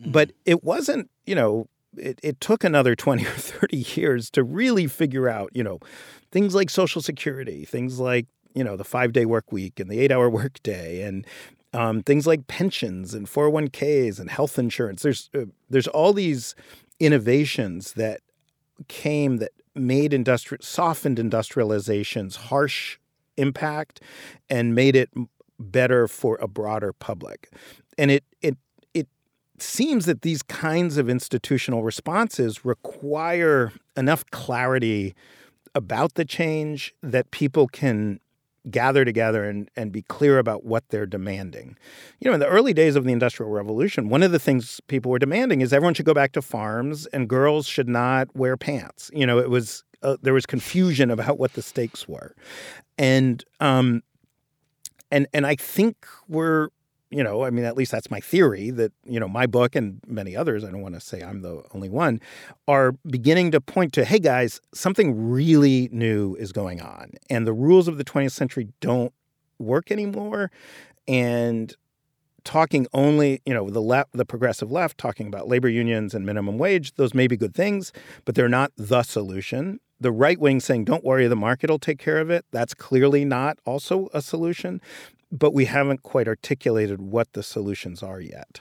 [0.00, 0.12] Mm-hmm.
[0.12, 4.86] But it wasn't, you know, it, it took another 20 or 30 years to really
[4.86, 5.78] figure out, you know,
[6.32, 10.00] things like Social Security, things like, you know, the five day work week and the
[10.00, 11.26] eight hour work day and
[11.72, 15.02] um, things like pensions and 401ks and health insurance.
[15.02, 16.54] There's uh, there's all these
[17.00, 18.20] innovations that
[18.88, 22.98] came that made industri- softened industrialization's harsh
[23.36, 24.00] impact
[24.48, 25.10] and made it
[25.58, 27.50] better for a broader public.
[27.98, 28.56] And it it
[29.58, 35.14] seems that these kinds of institutional responses require enough clarity
[35.74, 38.20] about the change that people can
[38.70, 41.76] gather together and, and be clear about what they're demanding.
[42.20, 45.10] You know, in the early days of the Industrial Revolution, one of the things people
[45.10, 49.10] were demanding is everyone should go back to farms and girls should not wear pants.
[49.12, 52.34] You know, it was uh, there was confusion about what the stakes were,
[52.98, 54.02] and um,
[55.10, 56.68] and and I think we're
[57.14, 60.00] you know, I mean, at least that's my theory that, you know, my book and
[60.08, 62.20] many others, I don't want to say I'm the only one,
[62.66, 67.12] are beginning to point to, hey guys, something really new is going on.
[67.30, 69.12] And the rules of the 20th century don't
[69.60, 70.50] work anymore.
[71.06, 71.72] And
[72.42, 76.58] talking only, you know, the left, the progressive left, talking about labor unions and minimum
[76.58, 77.92] wage, those may be good things,
[78.24, 79.78] but they're not the solution.
[80.00, 83.24] The right wing saying, don't worry, the market will take care of it, that's clearly
[83.24, 84.80] not also a solution
[85.30, 88.60] but we haven't quite articulated what the solutions are yet.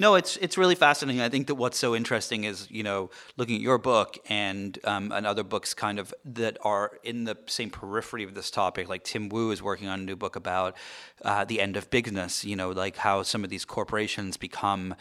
[0.00, 1.20] No, it's it's really fascinating.
[1.20, 5.10] I think that what's so interesting is you know looking at your book and um,
[5.10, 8.88] and other books kind of that are in the same periphery of this topic.
[8.88, 10.76] Like Tim Wu is working on a new book about
[11.24, 12.44] uh, the end of bigness.
[12.44, 14.94] You know, like how some of these corporations become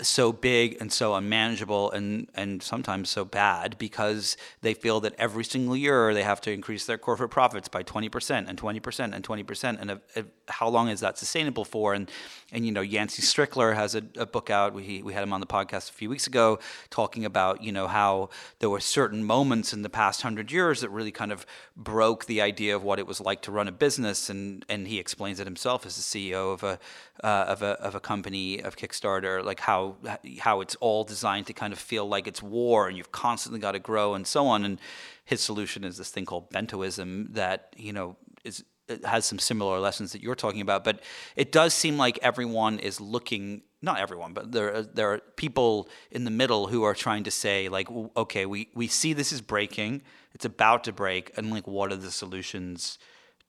[0.00, 5.44] so big and so unmanageable and, and sometimes so bad because they feel that every
[5.44, 9.80] single year they have to increase their corporate profits by 20% and 20% and 20%.
[9.80, 10.00] And
[10.48, 11.94] how long is that sustainable for?
[11.94, 12.10] And,
[12.52, 14.74] and you know, Yancey Strickler has a, a, book out.
[14.74, 16.58] We, we had him on the podcast a few weeks ago
[16.90, 20.90] talking about, you know, how there were certain moments in the past hundred years that
[20.90, 24.30] really kind of broke the idea of what it was like to run a business.
[24.30, 26.78] And, and he explains it himself as the CEO of a,
[27.22, 29.96] uh, of a, of a company, of Kickstarter, like how
[30.40, 33.72] how it's all designed to kind of feel like it's war and you've constantly got
[33.72, 34.64] to grow and so on.
[34.64, 34.80] And
[35.24, 38.64] his solution is this thing called bentoism that you know is
[39.04, 40.84] has some similar lessons that you're talking about.
[40.84, 41.00] But
[41.36, 43.62] it does seem like everyone is looking.
[43.80, 47.30] Not everyone, but there are, there are people in the middle who are trying to
[47.30, 50.02] say like, okay, we, we see this is breaking,
[50.34, 52.98] it's about to break, and like, what are the solutions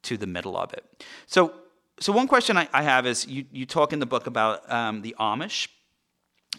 [0.04, 1.04] to the middle of it?
[1.26, 1.54] So
[2.00, 5.02] so one question I, I, have is you, you talk in the book about um,
[5.02, 5.68] the Amish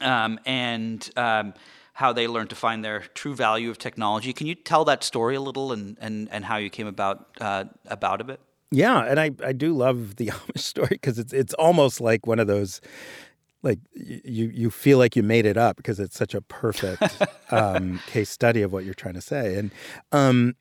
[0.00, 1.54] um, and um,
[1.94, 4.32] how they learned to find their true value of technology.
[4.32, 7.64] Can you tell that story a little and, and, and how you came about uh,
[7.86, 8.40] about a bit?
[8.70, 12.38] Yeah, and I, I do love the Amish story because it's it's almost like one
[12.38, 12.80] of those
[13.62, 17.02] like you you feel like you made it up because it's such a perfect
[17.50, 19.70] um, case study of what you're trying to say and
[20.12, 20.54] um,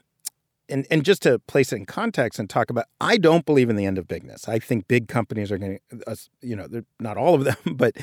[0.67, 3.75] and and just to place it in context and talk about I don't believe in
[3.75, 4.49] the end of bigness.
[4.49, 7.95] I think big companies are going to you know they're not all of them but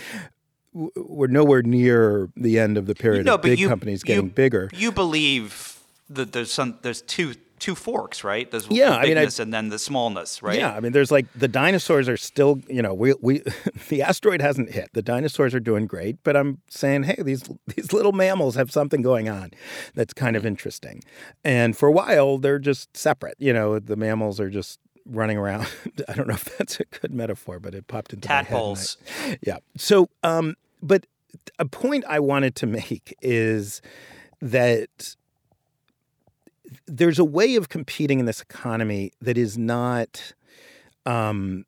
[0.73, 4.31] we're nowhere near the end of the period no, of big you, companies getting you,
[4.31, 4.71] bigger.
[4.75, 8.51] You believe that there's some there's two two forks, right?
[8.51, 10.59] There's Yeah, the I mean, I- and then the smallness, right?
[10.59, 13.43] Yeah, I mean, there's like the dinosaurs are still, you know, we we
[13.89, 14.91] the asteroid hasn't hit.
[14.93, 17.43] The dinosaurs are doing great, but I'm saying, hey, these
[17.75, 19.51] these little mammals have something going on
[19.95, 21.03] that's kind of interesting.
[21.45, 23.37] And for a while, they're just separate.
[23.39, 25.67] You know, the mammals are just running around.
[26.09, 28.97] I don't know if that's a good metaphor, but it popped into Tadpoles.
[29.17, 29.33] my head.
[29.33, 29.57] I- yeah.
[29.77, 31.07] So, um, but
[31.59, 33.81] a point I wanted to make is
[34.43, 35.17] that
[36.87, 40.33] there's a way of competing in this economy that is not
[41.05, 41.65] um,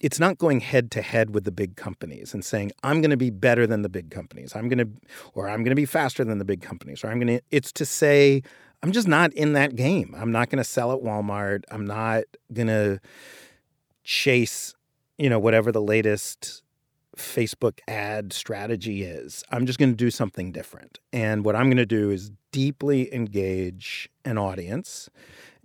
[0.00, 3.16] it's not going head to head with the big companies and saying i'm going to
[3.16, 4.54] be better than the big companies.
[4.56, 4.88] I'm going to
[5.34, 7.72] or i'm going to be faster than the big companies or i'm going to it's
[7.72, 8.42] to say
[8.82, 10.14] i'm just not in that game.
[10.16, 11.64] I'm not going to sell at walmart.
[11.70, 13.00] I'm not going to
[14.02, 14.74] chase
[15.18, 16.62] you know whatever the latest
[17.20, 19.44] Facebook ad strategy is.
[19.50, 20.98] I'm just going to do something different.
[21.12, 25.08] And what I'm going to do is deeply engage an audience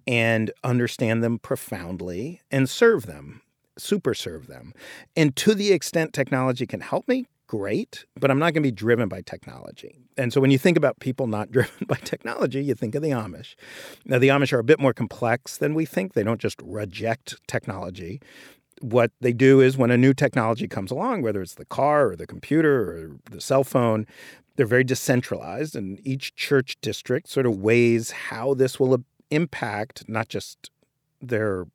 [0.06, 3.42] and understand them profoundly and serve them,
[3.78, 4.74] super serve them.
[5.16, 8.72] And to the extent technology can help me, great, but I'm not going to be
[8.72, 10.00] driven by technology.
[10.18, 13.10] And so when you think about people not driven by technology, you think of the
[13.10, 13.56] Amish.
[14.06, 16.14] Now, the Amish are a bit more complex than we think.
[16.14, 18.22] They don't just reject technology
[18.92, 22.16] what they do is when a new technology comes along, whether it's the car or
[22.16, 24.06] the computer or the cell phone,
[24.56, 30.30] they're very decentralized, and each church district sort of weighs how this will impact not
[30.30, 30.70] just
[31.22, 31.66] their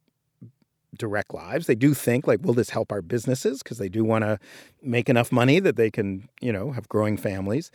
[0.97, 1.67] direct lives.
[1.67, 3.63] They do think like, will this help our businesses?
[3.63, 4.39] Because they do want to
[4.83, 7.71] make enough money that they can, you know, have growing families.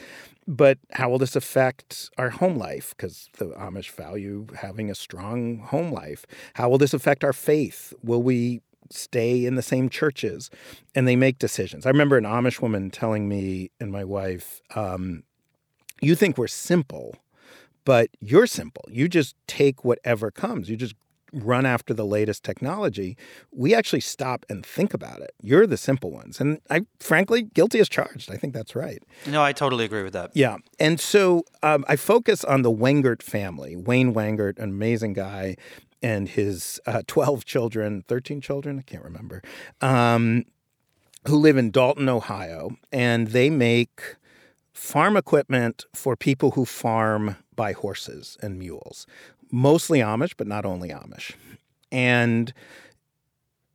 [0.48, 2.94] But how will this affect our home life?
[2.96, 6.26] Because the Amish value having a strong home life.
[6.56, 7.94] How will this affect our faith?
[8.04, 10.50] Will we stay in the same churches?
[10.94, 11.86] And they make decisions.
[11.86, 15.24] I remember an Amish woman telling me and my wife, um,
[16.02, 17.16] you think we're simple,
[17.86, 18.86] but you're simple.
[18.90, 20.70] You just take whatever comes.
[20.70, 20.96] You just
[21.36, 23.18] run after the latest technology.
[23.52, 25.32] We actually stop and think about it.
[25.42, 26.40] You're the simple ones.
[26.40, 28.32] And I, frankly, guilty as charged.
[28.32, 29.04] I think that's right.
[29.28, 30.32] No, I totally agree with that.
[30.34, 30.58] Yeah.
[30.80, 33.76] And so um, I focus on the Wengerd family.
[33.76, 35.58] Wayne Wengerd, an amazing guy,
[36.06, 39.42] and his uh, 12 children, 13 children, I can't remember,
[39.82, 40.46] um,
[41.28, 42.78] who live in Dalton, Ohio.
[42.92, 44.16] And they make
[44.72, 49.08] farm equipment for people who farm by horses and mules,
[49.52, 51.34] mostly Amish, but not only Amish.
[51.92, 52.54] And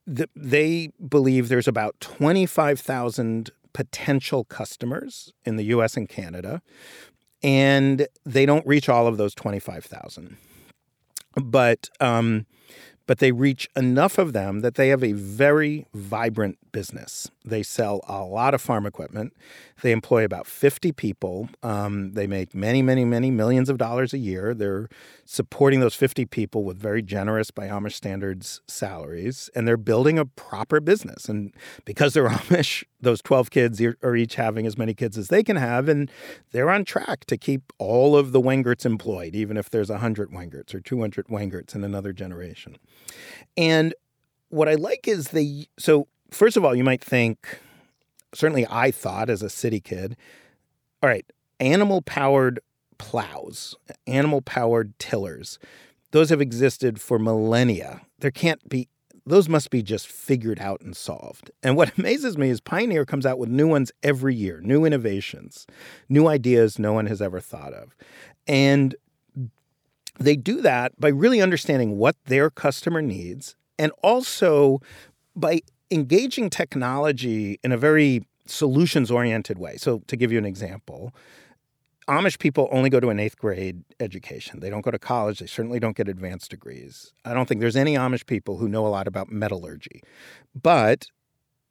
[0.07, 6.63] th- they believe there's about 25,000 potential customers in the US and Canada,
[7.43, 10.37] and they don't reach all of those 25,000.
[11.37, 12.47] But um,
[13.11, 17.29] but they reach enough of them that they have a very vibrant business.
[17.45, 19.33] They sell a lot of farm equipment.
[19.83, 21.49] They employ about 50 people.
[21.61, 24.55] Um, they make many, many, many millions of dollars a year.
[24.55, 24.89] They're
[25.25, 30.25] supporting those 50 people with very generous, by Amish standards, salaries, and they're building a
[30.25, 31.29] proper business.
[31.29, 31.53] And
[31.85, 35.57] because they're Amish, those 12 kids are each having as many kids as they can
[35.57, 36.11] have, and
[36.53, 40.75] they're on track to keep all of the Wengerds employed, even if there's 100 Wengerds
[40.75, 42.77] or 200 Wengerds in another generation.
[43.57, 43.95] And
[44.49, 47.61] what I like is they, so first of all, you might think,
[48.35, 50.17] certainly I thought as a city kid,
[51.03, 51.25] all right,
[51.59, 52.61] animal powered
[52.99, 53.75] plows,
[54.07, 55.59] animal powered tillers,
[56.11, 58.03] those have existed for millennia.
[58.19, 58.89] There can't be,
[59.25, 61.51] those must be just figured out and solved.
[61.63, 65.67] And what amazes me is Pioneer comes out with new ones every year, new innovations,
[66.09, 67.97] new ideas no one has ever thought of.
[68.47, 68.95] And
[70.21, 74.81] they do that by really understanding what their customer needs and also
[75.35, 79.77] by engaging technology in a very solutions oriented way.
[79.77, 81.15] So, to give you an example,
[82.07, 84.61] Amish people only go to an eighth grade education.
[84.61, 85.39] They don't go to college.
[85.39, 87.13] They certainly don't get advanced degrees.
[87.25, 90.03] I don't think there's any Amish people who know a lot about metallurgy.
[90.61, 91.07] But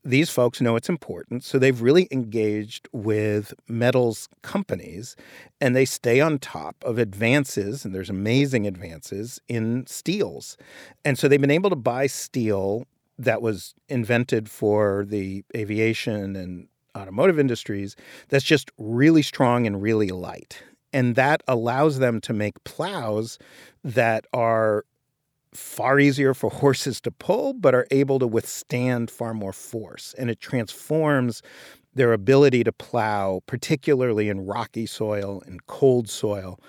[0.04, 5.16] these folks know it's important, so they've really engaged with metals companies
[5.60, 10.58] and they stay on top of advances, and there's amazing advances in steels.
[11.04, 12.86] And so they've been able to buy steel
[13.18, 17.96] that was invented for the aviation and automotive industries
[18.30, 20.64] that's just really strong and really light.
[20.94, 23.38] And that allows them to make plows
[23.84, 24.86] that are
[25.54, 30.14] far easier for horses to pull, but are able to withstand far more force.
[30.18, 31.42] And it transforms
[31.94, 36.60] their ability to plow, particularly in rocky soil and cold soil.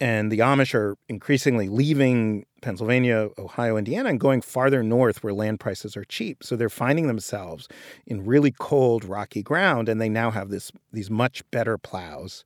[0.00, 5.60] And the Amish are increasingly leaving Pennsylvania, Ohio, Indiana, and going farther north where land
[5.60, 6.42] prices are cheap.
[6.42, 7.68] So they're finding themselves
[8.06, 12.44] in really cold, rocky ground, and they now have this these much better plows.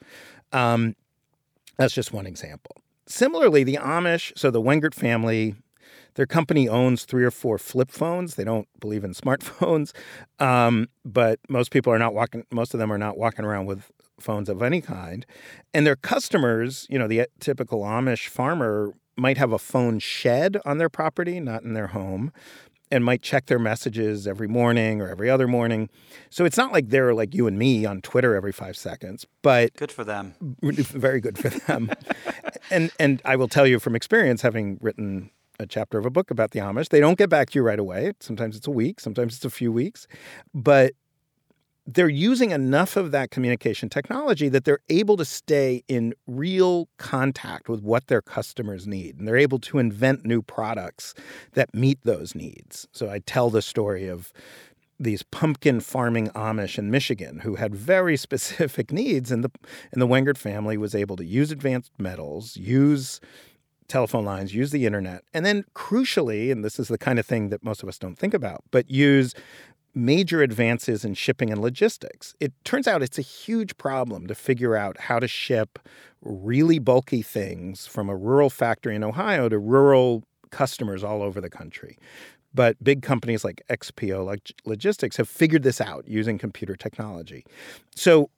[0.53, 0.95] Um,
[1.79, 2.77] that's just one example.
[3.07, 5.55] similarly, the Amish, so the Wengerd family,
[6.19, 8.35] their company owns three or four flip phones.
[8.35, 9.93] They don't believe in smartphones,
[10.41, 12.45] um, but most people are not walking.
[12.51, 15.25] Most of them are not walking around with phones of any kind.
[15.73, 20.79] And their customers, you know, the typical Amish farmer might have a phone shed on
[20.79, 22.33] their property, not in their home,
[22.91, 25.89] and might check their messages every morning or every other morning.
[26.31, 29.73] So it's not like they're like you and me on Twitter every five seconds, but
[29.75, 30.35] good for them.
[30.63, 31.93] Very good for them.
[32.73, 36.31] and and I will tell you from experience, having written a chapter of a book
[36.31, 38.13] about the Amish, they don't get back to you right away.
[38.21, 40.07] Sometimes it's a week, sometimes it's a few weeks,
[40.55, 40.93] but
[41.91, 47.69] they're using enough of that communication technology that they're able to stay in real contact
[47.69, 49.19] with what their customers need.
[49.19, 51.15] And they're able to invent new products
[51.55, 52.87] that meet those needs.
[52.93, 54.35] So I tell the story of
[55.01, 59.51] these pumpkin farming Amish in Michigan who had very specific needs and the
[59.91, 63.19] and the Wengerd family was able to use advanced metals, use
[63.89, 67.49] telephone lines, use the internet, and then crucially, and this is the kind of thing
[67.49, 69.35] that most of us don't think about, but use
[69.95, 72.35] major advances in shipping and logistics.
[72.39, 75.79] It turns out it's a huge problem to figure out how to ship
[76.23, 81.51] really bulky things from a rural factory in Ohio to rural customers all over the
[81.51, 81.99] country.
[82.55, 87.45] But big companies like XPO Logistics have figured this out using computer technology.
[87.95, 88.31] So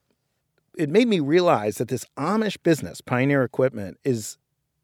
[0.76, 4.36] it made me realize that this Amish business, Pioneer Equipment, is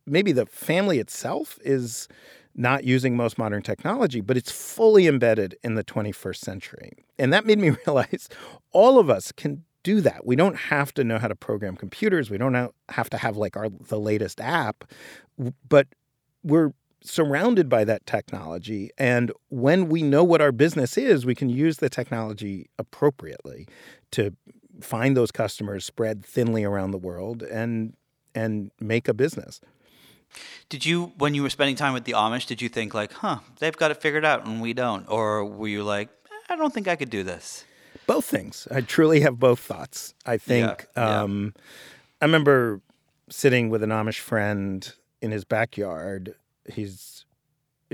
[0.06, 2.08] maybe the family itself is
[2.54, 6.92] not using most modern technology, but it's fully embedded in the 21st century.
[7.18, 8.28] And that made me realize
[8.72, 10.26] all of us can do that.
[10.26, 12.30] We don't have to know how to program computers.
[12.30, 14.84] We don't have to have like our the latest app,
[15.68, 15.86] but
[16.42, 21.48] we're surrounded by that technology and when we know what our business is, we can
[21.48, 23.68] use the technology appropriately
[24.10, 24.34] to
[24.80, 27.94] find those customers spread thinly around the world and
[28.34, 29.60] and make a business.
[30.68, 33.38] Did you, when you were spending time with the Amish, did you think like, huh,
[33.58, 35.08] they've got it figured out and we don't?
[35.08, 36.08] Or were you like,
[36.48, 37.64] I don't think I could do this?
[38.06, 38.68] Both things.
[38.70, 40.14] I truly have both thoughts.
[40.24, 41.62] I think, yeah, um, yeah.
[42.22, 42.80] I remember
[43.28, 46.34] sitting with an Amish friend in his backyard.
[46.72, 47.24] He's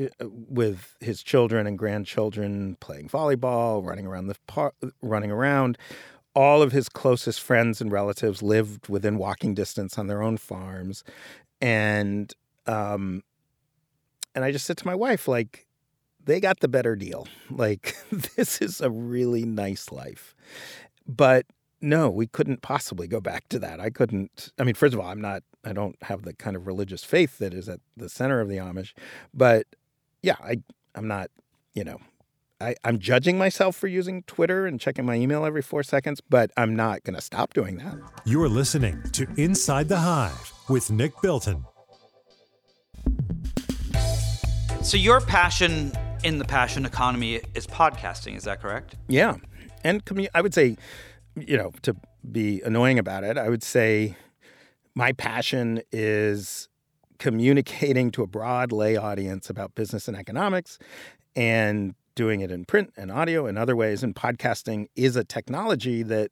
[0.01, 5.77] uh, with his children and grandchildren playing volleyball, running around the park, running around.
[6.35, 11.05] All of his closest friends and relatives lived within walking distance on their own farms
[11.63, 12.35] and
[12.67, 13.23] um,
[14.35, 15.67] and I just said to my wife, like,
[16.25, 17.27] they got the better deal.
[17.51, 17.97] Like,
[18.37, 20.35] this is a really nice life.
[21.07, 21.47] But
[21.81, 23.81] no, we couldn't possibly go back to that.
[23.81, 24.53] I couldn't.
[24.59, 27.39] I mean, first of all, I'm not, I don't have the kind of religious faith
[27.39, 28.93] that is at the center of the Amish.
[29.35, 29.67] But
[30.23, 30.57] yeah, I,
[30.95, 31.31] I'm not,
[31.75, 31.99] you know,
[32.61, 36.53] I, I'm judging myself for using Twitter and checking my email every four seconds, but
[36.57, 37.97] I'm not going to stop doing that.
[38.25, 41.67] You're listening to Inside the Hive with Nick Bilton.
[44.83, 45.93] So, your passion
[46.25, 48.97] in the passion economy is podcasting, is that correct?
[49.07, 49.37] Yeah.
[49.85, 50.79] And commu- I would say,
[51.37, 51.95] you know, to
[52.31, 54.17] be annoying about it, I would say
[54.95, 56.69] my passion is
[57.19, 60.79] communicating to a broad lay audience about business and economics
[61.37, 64.03] and doing it in print and audio and other ways.
[64.03, 66.31] And podcasting is a technology that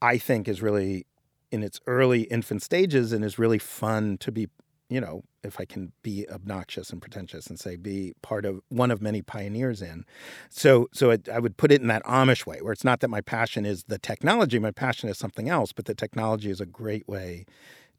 [0.00, 1.04] I think is really
[1.50, 4.48] in its early infant stages and is really fun to be,
[4.88, 8.90] you know, if I can be obnoxious and pretentious and say be part of one
[8.90, 10.04] of many pioneers in.
[10.50, 13.08] So, so it, I would put it in that Amish way, where it's not that
[13.08, 16.66] my passion is the technology, my passion is something else, but the technology is a
[16.66, 17.46] great way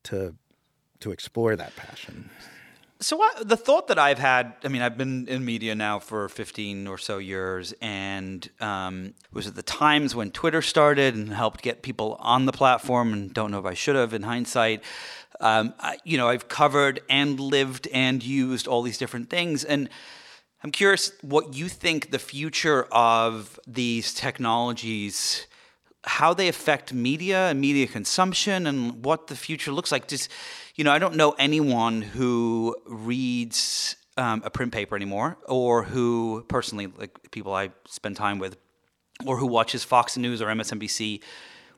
[0.04, 0.36] to
[1.00, 2.30] to explore that passion.
[3.02, 6.28] So I, the thought that I've had, I mean, I've been in media now for
[6.28, 11.62] 15 or so years, and um, was at the times when Twitter started and helped
[11.62, 14.84] get people on the platform, and don't know if I should have in hindsight.
[15.40, 19.90] Um, I, you know, I've covered and lived and used all these different things, and
[20.62, 25.48] I'm curious what you think the future of these technologies
[26.06, 30.08] how they affect media and media consumption and what the future looks like.
[30.08, 30.32] Just,
[30.76, 36.46] you know, I don't know anyone who reads um, a print paper anymore or who
[36.48, 38.58] personally, like people I spend time with,
[39.26, 41.22] or who watches Fox News or MSNBC.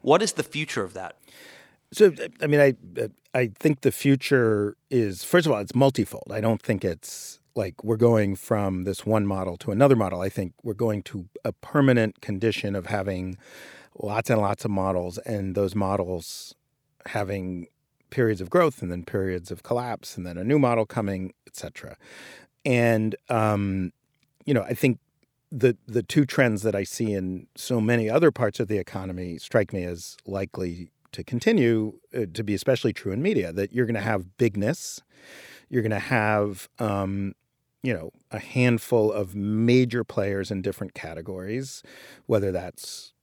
[0.01, 1.17] What is the future of that?
[1.91, 6.31] So, I mean, I I think the future is first of all, it's multifold.
[6.31, 10.21] I don't think it's like we're going from this one model to another model.
[10.21, 13.37] I think we're going to a permanent condition of having
[13.99, 16.55] lots and lots of models, and those models
[17.07, 17.67] having
[18.09, 21.97] periods of growth and then periods of collapse, and then a new model coming, etc.
[22.65, 23.91] And um,
[24.45, 24.99] you know, I think
[25.51, 29.37] the the two trends that I see in so many other parts of the economy
[29.37, 33.85] strike me as likely to continue uh, to be especially true in media that you're
[33.85, 35.01] going to have bigness,
[35.69, 37.33] you're going to have um,
[37.83, 41.83] you know a handful of major players in different categories,
[42.27, 43.13] whether that's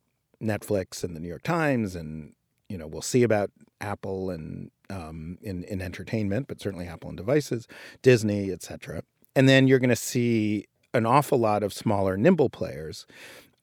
[0.42, 2.32] Netflix and the New York Times, and
[2.68, 7.16] you know we'll see about Apple and um, in in entertainment, but certainly Apple and
[7.16, 7.66] devices,
[8.02, 9.02] Disney, etc.
[9.34, 13.06] And then you're going to see an awful lot of smaller, nimble players.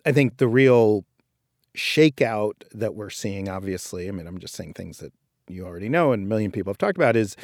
[0.06, 1.06] I think the real
[1.76, 5.12] shakeout that we're seeing, obviously, I mean, I'm just saying things that
[5.48, 7.36] you already know and a million people have talked about, is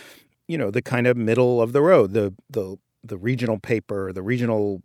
[0.47, 4.21] you know the kind of middle of the road, the the the regional paper, the
[4.21, 4.81] regional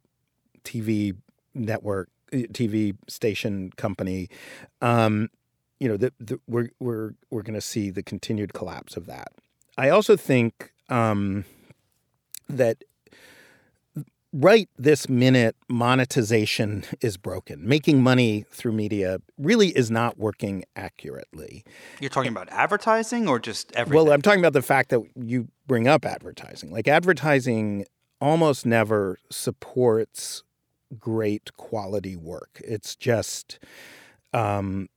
[0.64, 1.14] TV
[1.54, 4.28] network, TV station company.
[4.80, 5.28] Um,
[5.78, 9.28] you know, the, the, we're we're we're going to see the continued collapse of that.
[9.76, 11.44] I also think um,
[12.48, 12.82] that
[14.32, 17.66] right this minute, monetization is broken.
[17.66, 21.64] Making money through media really is not working accurately.
[22.00, 24.04] You're talking about advertising or just everything?
[24.04, 26.70] Well, I'm talking about the fact that you bring up advertising.
[26.70, 27.86] Like advertising
[28.20, 30.42] almost never supports
[30.98, 32.60] great quality work.
[32.64, 33.58] It's just
[34.32, 34.88] um,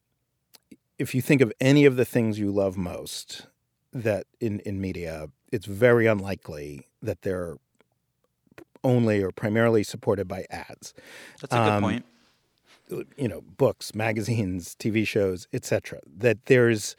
[0.98, 3.48] if you think of any of the things you love most
[3.94, 7.58] that in, in media, it's very unlikely that they're
[8.84, 10.94] only or primarily supported by ads.
[11.42, 12.06] That's a good um, point.
[13.18, 16.00] You know, books, magazines, TV shows, etc.
[16.06, 16.96] That there's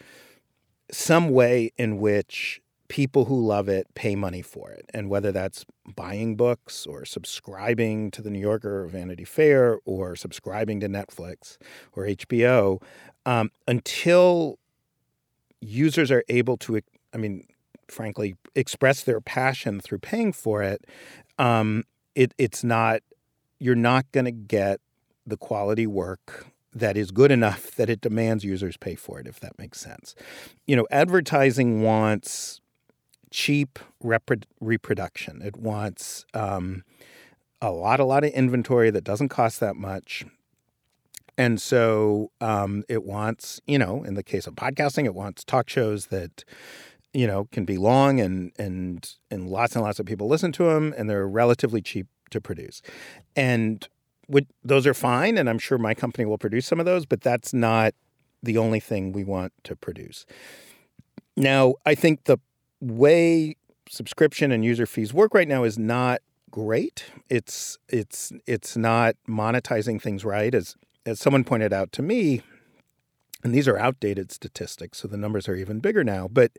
[0.91, 2.61] some way in which
[2.91, 5.64] people who love it pay money for it, and whether that's
[5.95, 11.57] buying books or subscribing to the New Yorker or Vanity Fair or subscribing to Netflix
[11.93, 12.82] or HBO,
[13.24, 14.59] um, until
[15.61, 16.80] users are able to,
[17.14, 17.47] I mean,
[17.88, 20.84] frankly, express their passion through paying for it,
[21.38, 21.84] um,
[22.16, 23.03] it it's not
[23.61, 24.80] you're not going to get
[25.24, 29.38] the quality work that is good enough that it demands users pay for it if
[29.38, 30.16] that makes sense.
[30.66, 32.61] You know advertising wants
[33.30, 36.84] cheap rep- reproduction it wants um,
[37.60, 40.24] a lot a lot of inventory that doesn't cost that much
[41.38, 45.68] and so um, it wants you know in the case of podcasting it wants talk
[45.68, 46.44] shows that
[47.12, 50.64] you know, can be long and and and lots and lots of people listen to
[50.64, 52.82] them, and they're relatively cheap to produce.
[53.34, 53.86] And
[54.28, 57.20] would, those are fine, and I'm sure my company will produce some of those, but
[57.20, 57.94] that's not
[58.42, 60.24] the only thing we want to produce.
[61.36, 62.38] Now, I think the
[62.80, 63.56] way
[63.88, 66.20] subscription and user fees work right now is not
[66.50, 67.04] great.
[67.28, 70.76] It's it's it's not monetizing things right as
[71.06, 72.42] as someone pointed out to me,
[73.42, 76.52] and these are outdated statistics, so the numbers are even bigger now, but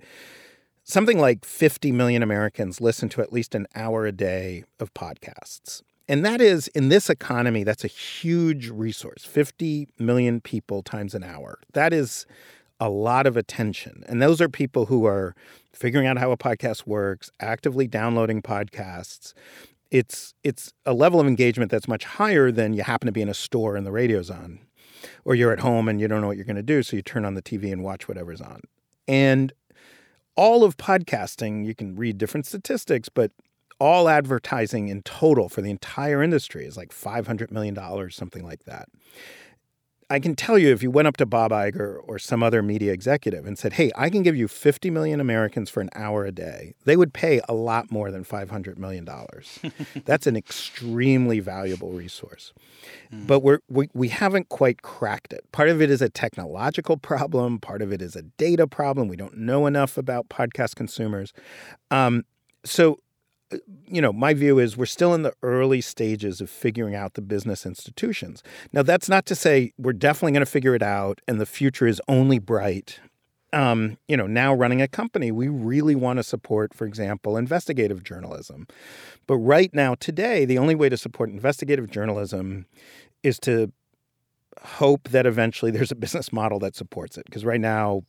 [0.83, 5.81] something like 50 million Americans listen to at least an hour a day of podcasts.
[6.07, 11.23] And that is, in this economy, that's a huge resource 50 million people times an
[11.23, 11.59] hour.
[11.73, 12.25] That is
[12.81, 14.03] a lot of attention.
[14.07, 15.35] And those are people who are
[15.71, 19.33] figuring out how a podcast works, actively downloading podcasts.
[19.91, 23.29] It's, it's a level of engagement that's much higher than you happen to be in
[23.29, 24.59] a store and the radio's on,
[25.23, 27.03] or you're at home and you don't know what you're going to do, so you
[27.03, 28.61] turn on the TV and watch whatever's on.
[29.07, 29.53] And
[30.35, 33.31] all of podcasting, you can read different statistics, but
[33.79, 38.89] all advertising in total for the entire industry is like $500 million, something like that.
[40.11, 42.91] I can tell you if you went up to Bob Iger or some other media
[42.91, 46.33] executive and said, "Hey, I can give you 50 million Americans for an hour a
[46.33, 49.59] day," they would pay a lot more than 500 million dollars.
[50.05, 52.51] That's an extremely valuable resource.
[53.13, 53.25] Mm.
[53.25, 55.49] But we're, we we haven't quite cracked it.
[55.53, 57.59] Part of it is a technological problem.
[57.59, 59.07] Part of it is a data problem.
[59.07, 61.31] We don't know enough about podcast consumers.
[61.89, 62.25] Um,
[62.65, 62.99] so
[63.87, 67.21] you know, my view is we're still in the early stages of figuring out the
[67.21, 68.43] business institutions.
[68.71, 71.87] Now, that's not to say we're definitely going to figure it out and the future
[71.87, 72.99] is only bright.
[73.53, 78.01] Um, you know, now running a company, we really want to support, for example, investigative
[78.01, 78.65] journalism.
[79.27, 82.65] But right now, today, the only way to support investigative journalism
[83.23, 83.73] is to
[84.63, 87.25] hope that eventually there's a business model that supports it.
[87.25, 88.03] Because right now,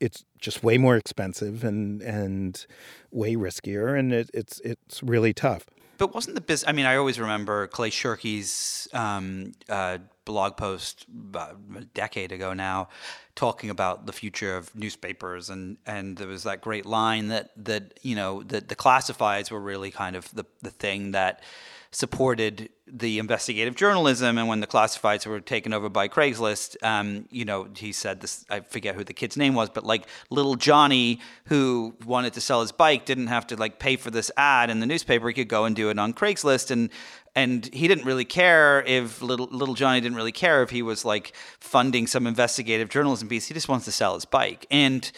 [0.00, 2.66] it's just way more expensive and and
[3.10, 5.66] way riskier, and it, it's it's really tough.
[5.96, 6.68] But wasn't the business?
[6.68, 12.52] I mean, I always remember Clay Shirky's um, uh, blog post about a decade ago
[12.52, 12.88] now,
[13.36, 17.98] talking about the future of newspapers, and and there was that great line that that
[18.02, 21.42] you know that the classifieds were really kind of the the thing that
[21.90, 27.44] supported the investigative journalism and when the classifieds were taken over by Craigslist, um, you
[27.44, 31.18] know, he said this, I forget who the kid's name was, but like little Johnny
[31.46, 34.78] who wanted to sell his bike didn't have to like pay for this ad in
[34.78, 35.26] the newspaper.
[35.26, 36.70] He could go and do it on Craigslist.
[36.70, 36.88] And,
[37.34, 41.04] and he didn't really care if little, little Johnny didn't really care if he was
[41.04, 43.48] like funding some investigative journalism piece.
[43.48, 44.68] He just wants to sell his bike.
[44.70, 45.10] And,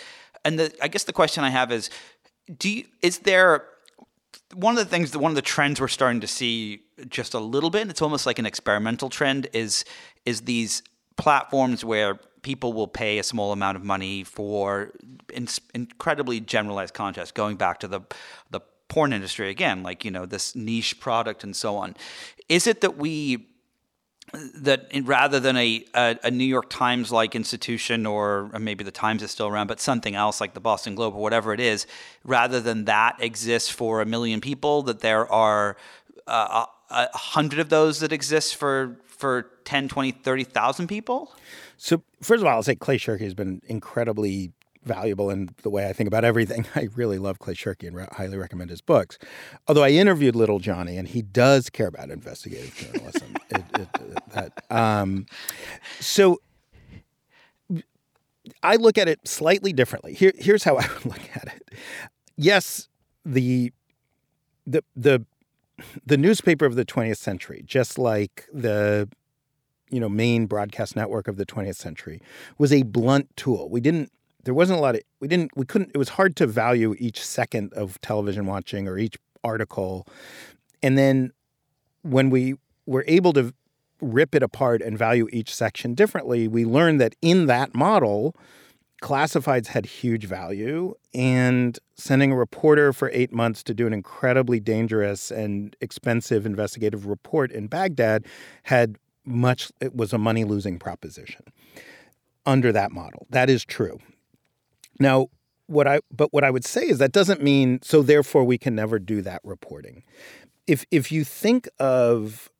[0.47, 1.91] and the, I guess the question I have is,
[2.59, 3.66] do you, is there,
[4.55, 7.40] one of the things that one of the trends we're starting to see just a
[7.40, 9.84] little bit it's almost like an experimental trend is
[10.24, 10.82] is these
[11.16, 14.92] platforms where people will pay a small amount of money for
[15.32, 18.01] in, incredibly generalized contests going back to the
[18.51, 21.97] the porn industry again like you know this niche product and so on.
[22.49, 23.49] Is it that we
[24.33, 29.22] that rather than a, a, a, New York Times like institution, or maybe the Times
[29.22, 31.87] is still around, but something else like the Boston Globe or whatever it is,
[32.24, 35.77] rather than that exists for a million people, that there are
[36.27, 41.33] uh, a hundred of those that exist for for 10, 20, 30,000 people?
[41.79, 44.53] So, first of all, I'll say Clay Shirky has been incredibly
[44.87, 46.66] valuable in the way I think about everything.
[46.74, 49.18] I really love Clay Shirky and re- highly recommend his books.
[49.68, 53.37] Although I interviewed Little Johnny, and he does care about investigative journalism.
[53.51, 53.89] it, it,
[54.32, 55.26] that, um,
[56.01, 56.41] so
[58.62, 60.14] I look at it slightly differently.
[60.14, 61.74] Here, here's how I would look at it.
[62.37, 62.89] Yes,
[63.24, 63.72] the
[64.66, 65.24] the the
[66.05, 69.09] the newspaper of the 20th century, just like the
[69.91, 72.20] you know main broadcast network of the 20th century,
[72.59, 73.68] was a blunt tool.
[73.68, 74.11] We didn't
[74.47, 77.22] there wasn't a lot of we didn't we couldn't it was hard to value each
[77.22, 80.07] second of television watching or each article.
[80.82, 81.32] And then
[82.03, 82.55] when we
[82.86, 83.53] were able to
[84.01, 88.36] rip it apart and value each section differently we learned that in that model
[89.03, 94.61] classifieds had huge value and sending a reporter for 8 months to do an incredibly
[94.61, 98.24] dangerous and expensive investigative report in Baghdad
[98.62, 101.44] had much it was a money losing proposition
[102.44, 103.26] under that model.
[103.30, 103.99] That is true
[104.99, 105.28] now,
[105.66, 108.74] what I but what I would say is that doesn't mean so therefore we can
[108.74, 110.05] never do that reporting.
[110.66, 112.51] If if you think of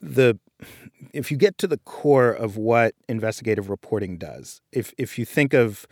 [0.00, 0.38] the
[1.12, 5.52] if you get to the core of what investigative reporting does, if if you think
[5.52, 5.86] of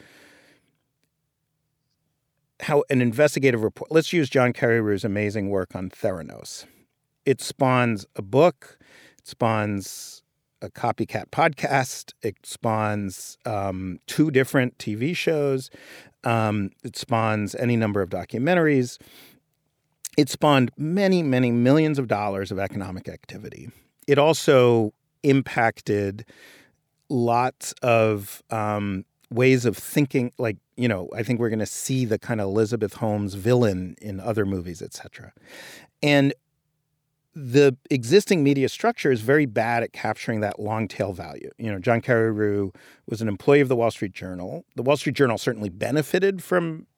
[2.60, 6.66] how an investigative report let's use John Carreyrou's amazing work on Theranos.
[7.24, 8.78] It spawns a book,
[9.18, 10.22] it spawns
[10.62, 12.12] a copycat podcast.
[12.22, 15.70] It spawns um, two different TV shows.
[16.24, 18.98] Um, it spawns any number of documentaries.
[20.16, 23.70] It spawned many, many millions of dollars of economic activity.
[24.06, 24.92] It also
[25.22, 26.24] impacted
[27.08, 30.32] lots of um, ways of thinking.
[30.38, 33.94] Like, you know, I think we're going to see the kind of Elizabeth Holmes villain
[34.00, 35.32] in other movies, et cetera.
[36.02, 36.34] And
[37.40, 41.50] the existing media structure is very bad at capturing that long tail value.
[41.56, 42.74] You know, John Carreyrou
[43.06, 44.64] was an employee of the Wall Street Journal.
[44.74, 46.88] The Wall Street Journal certainly benefited from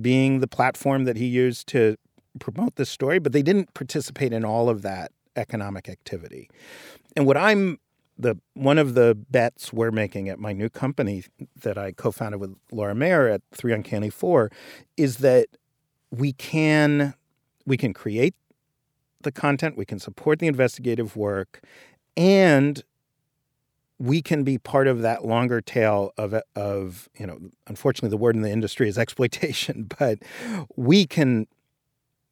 [0.00, 1.96] being the platform that he used to
[2.38, 6.48] promote this story, but they didn't participate in all of that economic activity.
[7.16, 7.80] And what I'm
[8.16, 11.24] the one of the bets we're making at my new company
[11.62, 14.52] that I co-founded with Laura Mayer at Three Uncanny Four
[14.96, 15.48] is that
[16.12, 17.14] we can
[17.66, 18.34] we can create
[19.22, 21.60] the content, we can support the investigative work,
[22.16, 22.82] and
[23.98, 28.36] we can be part of that longer tail of of you know unfortunately the word
[28.36, 30.18] in the industry is exploitation but
[30.76, 31.46] we can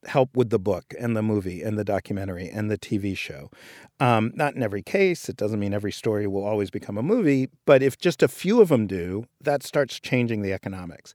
[0.05, 3.51] help with the book and the movie and the documentary and the TV show.
[3.99, 5.29] Um, not in every case.
[5.29, 8.61] It doesn't mean every story will always become a movie but if just a few
[8.61, 11.13] of them do that starts changing the economics.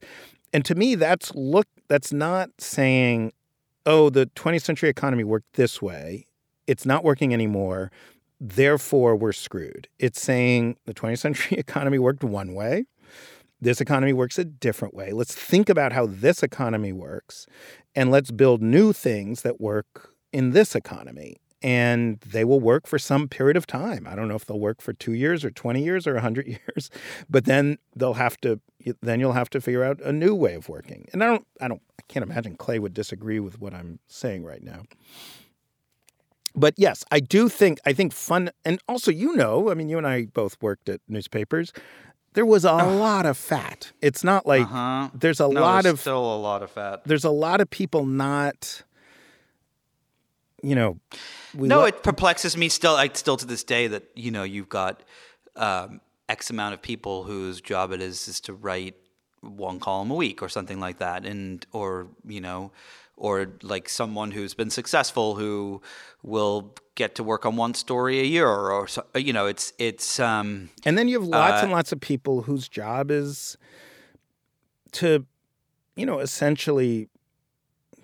[0.52, 3.32] And to me that's look that's not saying
[3.86, 6.26] oh, the 20th century economy worked this way.
[6.66, 7.90] It's not working anymore.
[8.40, 9.88] Therefore, we're screwed.
[9.98, 12.84] It's saying the 20th century economy worked one way.
[13.60, 15.12] This economy works a different way.
[15.12, 17.46] Let's think about how this economy works
[17.94, 21.36] and let's build new things that work in this economy.
[21.62, 24.06] And they will work for some period of time.
[24.08, 26.90] I don't know if they'll work for two years or 20 years or 100 years,
[27.30, 28.60] but then they'll have to,
[29.00, 31.06] then you'll have to figure out a new way of working.
[31.12, 34.44] And I don't, I don't I can't imagine Clay would disagree with what I'm saying
[34.44, 34.82] right now.
[36.54, 39.98] But yes, I do think I think fun and also you know, I mean you
[39.98, 41.72] and I both worked at newspapers.
[42.34, 43.92] There was a lot of fat.
[44.00, 45.10] It's not like uh-huh.
[45.14, 47.02] there's a no, lot there's of still a lot of fat.
[47.04, 48.82] There's a lot of people not
[50.62, 50.98] you know
[51.54, 54.68] No, lo- it perplexes me still like still to this day that you know you've
[54.68, 55.02] got
[55.56, 58.96] um, X amount of people whose job it is is to write
[59.40, 62.70] one column a week or something like that, and or you know,
[63.16, 65.82] or like someone who's been successful who
[66.22, 70.20] will get to work on one story a year or so, you know it's it's
[70.20, 73.56] um and then you have lots uh, and lots of people whose job is
[74.92, 75.24] to
[75.96, 77.08] you know essentially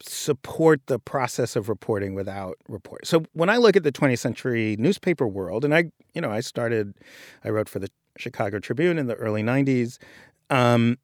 [0.00, 3.06] support the process of reporting without report.
[3.06, 6.40] So when I look at the 20th century newspaper world, and I, you know, I
[6.40, 6.94] started,
[7.44, 9.98] I wrote for the Chicago Tribune in the early 90s.
[10.50, 10.98] Um,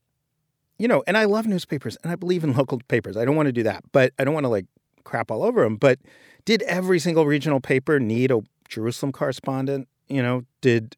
[0.79, 3.17] you know, and I love newspapers and I believe in local papers.
[3.17, 4.67] I don't want to do that, but I don't want to like
[5.05, 5.77] crap all over them.
[5.77, 5.99] But
[6.45, 9.89] did every single regional paper need a Jerusalem correspondent?
[10.09, 10.97] You know, did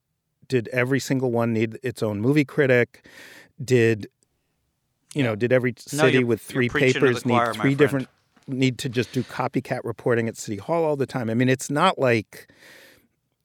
[0.49, 3.07] did every single one need its own movie critic?
[3.63, 4.09] Did
[5.17, 8.09] you know, did every city no, with three papers need three different
[8.47, 11.31] need to just do copycat reporting at City Hall all the time?
[11.31, 12.53] I mean, it's not like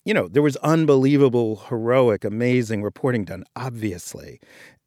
[0.03, 4.39] you know, there was unbelievable, heroic, amazing reporting done, obviously.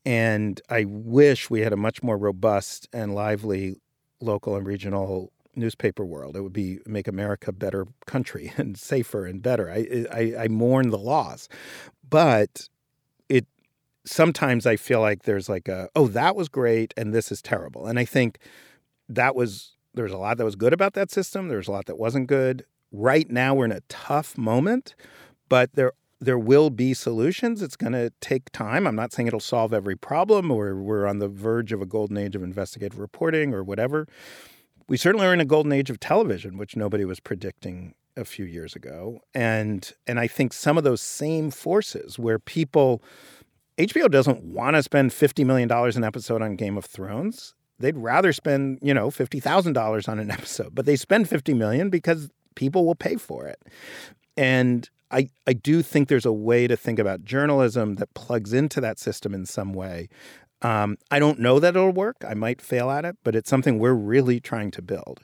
[0.04, 3.76] And I wish we had a much more robust and lively
[4.20, 6.36] local and regional newspaper world.
[6.36, 9.70] It would be make America a better country and safer and better.
[9.70, 11.48] I, I, I mourn the loss,
[12.10, 12.68] but
[14.04, 17.86] sometimes I feel like there's like a, oh, that was great and this is terrible.
[17.86, 18.38] And I think
[19.08, 21.48] that was, there's a lot that was good about that system.
[21.48, 22.64] There's a lot that wasn't good.
[22.92, 24.94] Right now we're in a tough moment,
[25.48, 27.62] but there there will be solutions.
[27.62, 28.86] It's going to take time.
[28.86, 32.16] I'm not saying it'll solve every problem or we're on the verge of a golden
[32.16, 34.06] age of investigative reporting or whatever.
[34.88, 38.44] We certainly are in a golden age of television, which nobody was predicting a few
[38.44, 39.20] years ago.
[39.34, 43.02] And and I think some of those same forces where people
[43.78, 47.54] HBO doesn't want to spend $50 million an episode on Game of Thrones.
[47.78, 52.30] They'd rather spend, you know, $50,000 on an episode, but they spend 50 million because
[52.54, 53.60] people will pay for it.
[54.36, 58.80] And I, I do think there's a way to think about journalism that plugs into
[58.80, 60.08] that system in some way.
[60.62, 62.16] Um, I don't know that it'll work.
[62.26, 65.20] I might fail at it, but it's something we're really trying to build.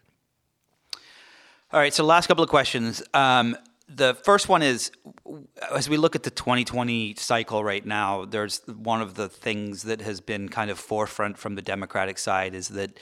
[1.73, 1.95] All right.
[1.95, 3.03] So, last couple of questions.
[3.15, 3.57] Um,
[3.93, 4.93] the first one is
[5.75, 10.01] as we look at the 2020 cycle right now, there's one of the things that
[10.01, 12.99] has been kind of forefront from the Democratic side is that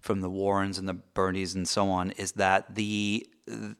[0.00, 3.26] from the Warrens and the Bernies and so on is that the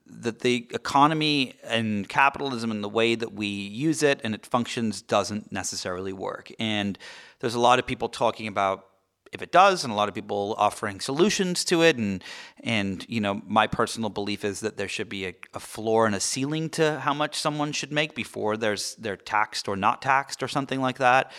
[0.05, 5.01] that the economy and capitalism and the way that we use it and it functions
[5.01, 6.51] doesn't necessarily work.
[6.59, 6.97] And
[7.39, 8.87] there's a lot of people talking about
[9.33, 11.97] if it does, and a lot of people offering solutions to it.
[11.97, 12.23] And
[12.63, 16.15] and you know, my personal belief is that there should be a, a floor and
[16.15, 20.43] a ceiling to how much someone should make before there's they're taxed or not taxed
[20.43, 21.31] or something like that.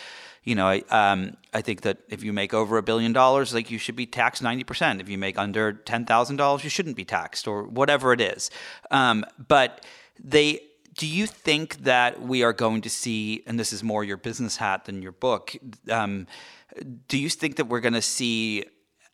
[0.43, 3.71] You know, I um, I think that if you make over a billion dollars, like
[3.71, 5.01] you should be taxed ninety percent.
[5.01, 8.51] If you make under ten thousand dollars, you shouldn't be taxed or whatever it is.
[8.91, 9.83] Um, but
[10.23, 10.61] they
[10.95, 14.57] do you think that we are going to see, and this is more your business
[14.57, 15.53] hat than your book,
[15.91, 16.25] um,
[17.07, 18.65] do you think that we're going to see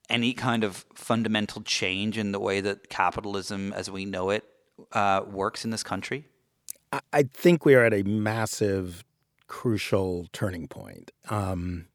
[0.09, 4.43] any kind of fundamental change in the way that capitalism as we know it
[4.91, 6.25] uh, works in this country?
[7.13, 9.05] I think we are at a massive,
[9.47, 11.11] crucial turning point.
[11.29, 11.87] Um,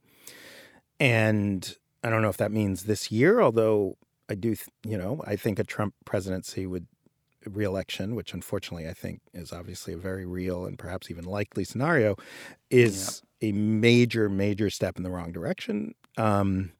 [0.98, 3.98] and I don't know if that means this year, although
[4.30, 6.86] I do, you know, I think a Trump presidency would
[7.50, 12.16] reelection, which unfortunately I think is obviously a very real and perhaps even likely scenario,
[12.70, 13.50] is yep.
[13.50, 15.94] a major, major step in the wrong direction.
[16.16, 16.72] Um,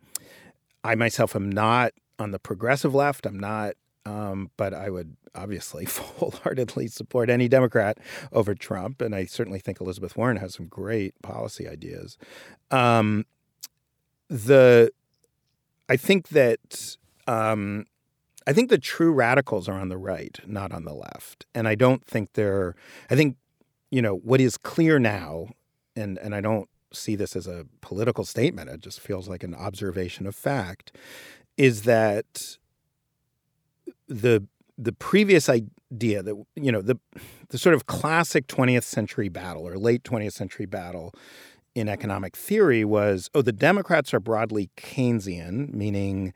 [0.84, 3.26] I myself am not on the progressive left.
[3.26, 7.98] I'm not, um, but I would obviously wholeheartedly support any Democrat
[8.32, 9.00] over Trump.
[9.00, 12.16] And I certainly think Elizabeth Warren has some great policy ideas.
[12.70, 13.26] Um,
[14.28, 14.90] the
[15.88, 16.96] I think that
[17.28, 17.86] um,
[18.46, 21.46] I think the true radicals are on the right, not on the left.
[21.54, 22.74] And I don't think they're,
[23.10, 23.36] I think,
[23.90, 25.48] you know, what is clear now,
[25.96, 29.54] and, and I don't see this as a political statement, it just feels like an
[29.54, 30.92] observation of fact,
[31.56, 32.56] is that
[34.08, 34.46] the
[34.78, 36.98] the previous idea that you know the
[37.48, 41.14] the sort of classic 20th century battle or late 20th century battle
[41.74, 46.32] in economic theory was oh the democrats are broadly keynesian meaning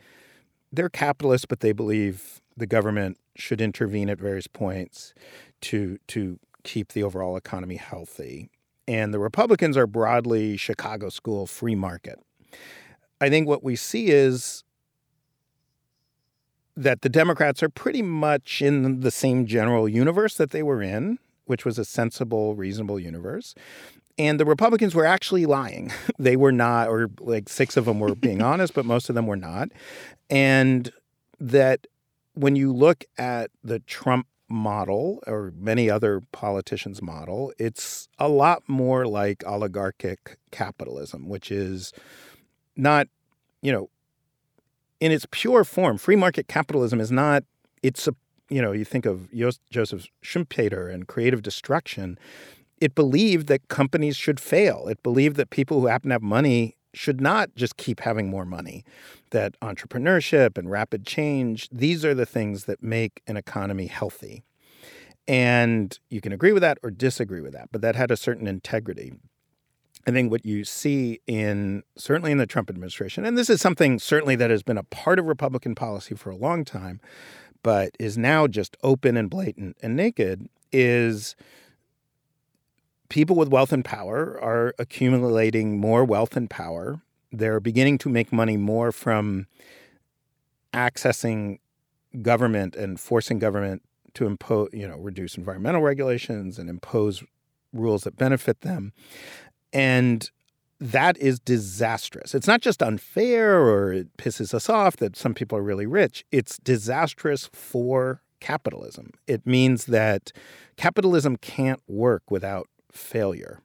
[0.72, 5.14] they're capitalists, but they believe the government should intervene at various points
[5.62, 8.50] to to keep the overall economy healthy.
[8.86, 12.18] And the Republicans are broadly Chicago school free market.
[13.20, 14.64] I think what we see is
[16.76, 21.18] that the Democrats are pretty much in the same general universe that they were in,
[21.44, 23.54] which was a sensible, reasonable universe.
[24.20, 25.90] And the Republicans were actually lying.
[26.18, 29.26] they were not, or like six of them were being honest, but most of them
[29.26, 29.70] were not.
[30.28, 30.92] And
[31.40, 31.86] that
[32.34, 38.62] when you look at the Trump model or many other politicians' model, it's a lot
[38.68, 41.94] more like oligarchic capitalism, which is
[42.76, 43.08] not,
[43.62, 43.88] you know,
[45.00, 47.42] in its pure form, free market capitalism is not.
[47.82, 48.14] It's a
[48.50, 49.28] you know, you think of
[49.70, 52.18] Joseph Schumpeter and creative destruction.
[52.80, 54.88] It believed that companies should fail.
[54.88, 58.44] It believed that people who happen to have money should not just keep having more
[58.44, 58.84] money.
[59.30, 64.44] That entrepreneurship and rapid change, these are the things that make an economy healthy.
[65.28, 68.48] And you can agree with that or disagree with that, but that had a certain
[68.48, 69.12] integrity.
[70.06, 73.98] I think what you see in certainly in the Trump administration, and this is something
[73.98, 77.00] certainly that has been a part of Republican policy for a long time,
[77.62, 81.36] but is now just open and blatant and naked, is
[83.10, 87.02] people with wealth and power are accumulating more wealth and power.
[87.30, 89.46] They're beginning to make money more from
[90.72, 91.58] accessing
[92.22, 93.82] government and forcing government
[94.14, 97.22] to impose, you know, reduce environmental regulations and impose
[97.72, 98.92] rules that benefit them.
[99.72, 100.28] And
[100.80, 102.34] that is disastrous.
[102.34, 106.24] It's not just unfair or it pisses us off that some people are really rich.
[106.32, 109.12] It's disastrous for capitalism.
[109.26, 110.32] It means that
[110.76, 113.60] capitalism can't work without failure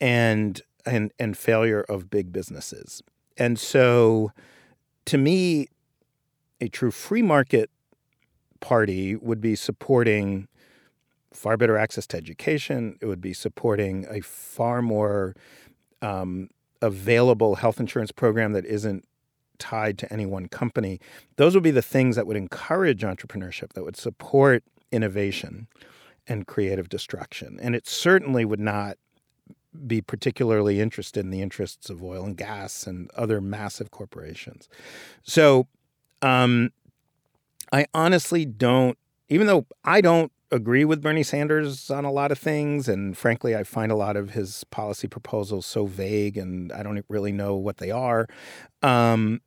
[0.00, 3.02] and and and failure of big businesses.
[3.36, 4.32] And so
[5.06, 5.68] to me
[6.60, 7.70] a true free market
[8.60, 10.48] party would be supporting
[11.32, 12.96] far better access to education.
[13.00, 15.34] It would be supporting a far more
[16.00, 16.48] um,
[16.80, 19.04] available health insurance program that isn't
[19.58, 21.00] tied to any one company.
[21.36, 25.68] Those would be the things that would encourage entrepreneurship, that would support innovation
[26.28, 27.58] and creative destruction.
[27.62, 28.98] And it certainly would not
[29.86, 34.68] be particularly interested in the interests of oil and gas and other massive corporations.
[35.22, 35.66] So
[36.22, 36.72] um,
[37.72, 38.96] I honestly don't,
[39.28, 42.88] even though I don't agree with Bernie Sanders on a lot of things.
[42.88, 47.04] And frankly, I find a lot of his policy proposals so vague and I don't
[47.08, 48.28] really know what they are.
[48.82, 49.40] Um,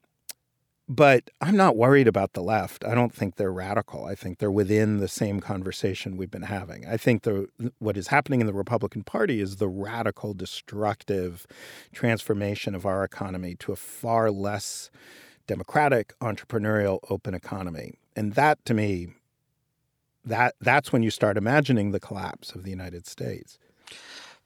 [0.91, 2.83] but I'm not worried about the left.
[2.83, 4.05] I don't think they're radical.
[4.05, 6.87] I think they're within the same conversation we've been having.
[6.87, 11.45] I think the what is happening in the Republican Party is the radical, destructive
[11.93, 14.89] transformation of our economy to a far less
[15.45, 17.93] democratic, entrepreneurial, open economy.
[18.15, 19.09] And that to me
[20.25, 23.59] that that's when you start imagining the collapse of the United States.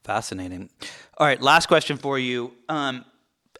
[0.03, 0.69] Fascinating.
[1.17, 2.51] All right, last question for you.
[2.67, 3.05] Um,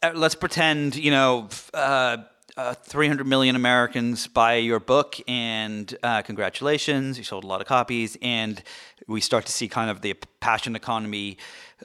[0.01, 1.47] uh, let's pretend you know.
[1.73, 2.17] Uh,
[2.55, 7.67] uh, 300 million Americans buy your book, and uh, congratulations, you sold a lot of
[7.67, 8.17] copies.
[8.21, 8.61] And
[9.07, 11.37] we start to see kind of the passion economy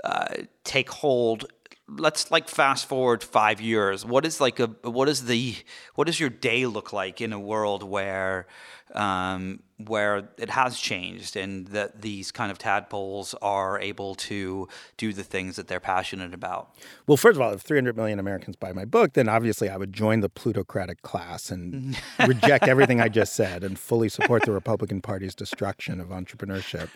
[0.04, 0.26] uh,
[0.64, 1.46] take hold.
[1.88, 4.04] Let's like fast forward five years.
[4.04, 5.56] What is like a what is the
[5.94, 8.46] what does your day look like in a world where
[8.94, 15.12] um, where it has changed and that these kind of tadpoles are able to do
[15.12, 16.74] the things that they're passionate about?
[17.06, 19.92] Well, first of all, if 300 million Americans buy my book, then obviously I would
[19.92, 25.00] join the plutocratic class and reject everything I just said and fully support the Republican
[25.00, 26.88] Party's destruction of entrepreneurship.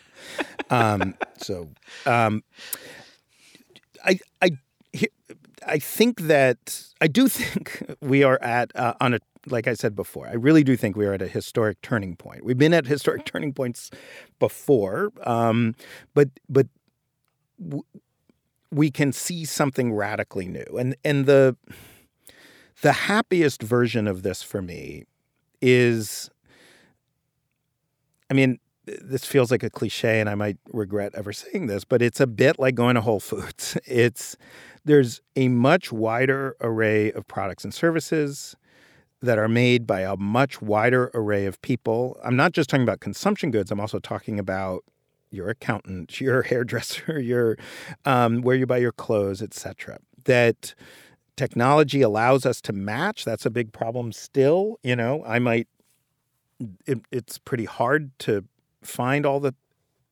[0.71, 1.69] Um, so
[2.07, 2.43] um,
[4.05, 4.51] I, I,
[5.67, 9.19] I think that I do think we are at uh, on a
[9.49, 12.45] like I said before, I really do think we are at a historic turning point.
[12.45, 13.91] We've been at historic turning points
[14.39, 15.75] before, um,
[16.15, 16.69] but but
[17.61, 17.85] w-
[18.71, 20.79] we can see something radically new.
[20.79, 21.57] And and the
[22.83, 25.05] the happiest version of this for me
[25.61, 26.31] is,
[28.31, 32.03] I mean, this feels like a cliche, and I might regret ever saying this, but
[32.03, 33.77] it's a bit like going to Whole Foods.
[33.87, 34.37] It's
[34.85, 38.57] there's a much wider array of products and services
[39.21, 42.19] that are made by a much wider array of people.
[42.25, 44.85] I'm not just talking about consumption goods, I'm also talking about
[45.31, 47.57] your accountant, your hairdresser, your
[48.05, 49.99] um, where you buy your clothes, etc.
[50.25, 50.75] That
[51.37, 53.25] technology allows us to match.
[53.25, 54.79] That's a big problem still.
[54.83, 55.69] You know, I might.
[56.87, 58.45] It, it's pretty hard to
[58.83, 59.55] find all the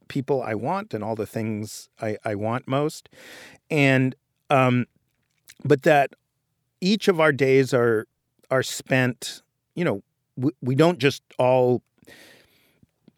[0.09, 3.09] people I want and all the things I, I want most,
[3.71, 4.17] and
[4.51, 4.87] um,
[5.65, 6.11] but that
[6.81, 8.07] each of our days are
[8.51, 9.43] are spent,
[9.75, 10.03] you know,
[10.37, 11.83] we, we don't just all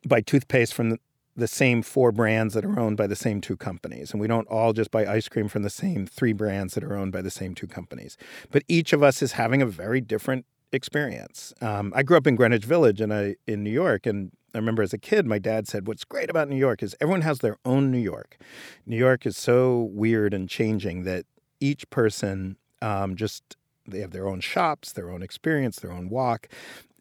[0.06, 0.98] buy toothpaste from the,
[1.36, 4.12] the same four brands that are owned by the same two companies.
[4.12, 6.96] And we don't all just buy ice cream from the same three brands that are
[6.96, 8.18] owned by the same two companies.
[8.50, 11.54] But each of us is having a very different experience.
[11.60, 14.82] Um, I grew up in Greenwich Village and I, in New York, and I remember
[14.82, 17.56] as a kid, my dad said, What's great about New York is everyone has their
[17.64, 18.38] own New York.
[18.86, 21.24] New York is so weird and changing that
[21.60, 26.48] each person um, just they have their own shops, their own experience, their own walk.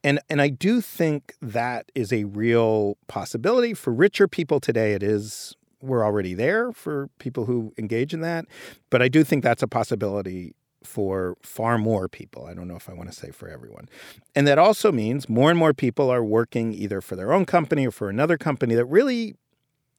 [0.04, 4.93] And and I do think that is a real possibility for richer people today.
[4.93, 8.45] It is we're already there for people who engage in that,
[8.89, 12.45] but I do think that's a possibility for far more people.
[12.45, 13.88] I don't know if I want to say for everyone.
[14.36, 17.88] And that also means more and more people are working either for their own company
[17.88, 19.36] or for another company that really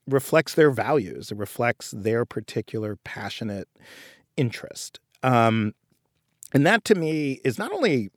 [0.07, 3.69] reflects their values, it reflects their particular passionate
[4.35, 4.99] interest.
[5.21, 5.73] Um,
[6.53, 8.09] and that to me is not only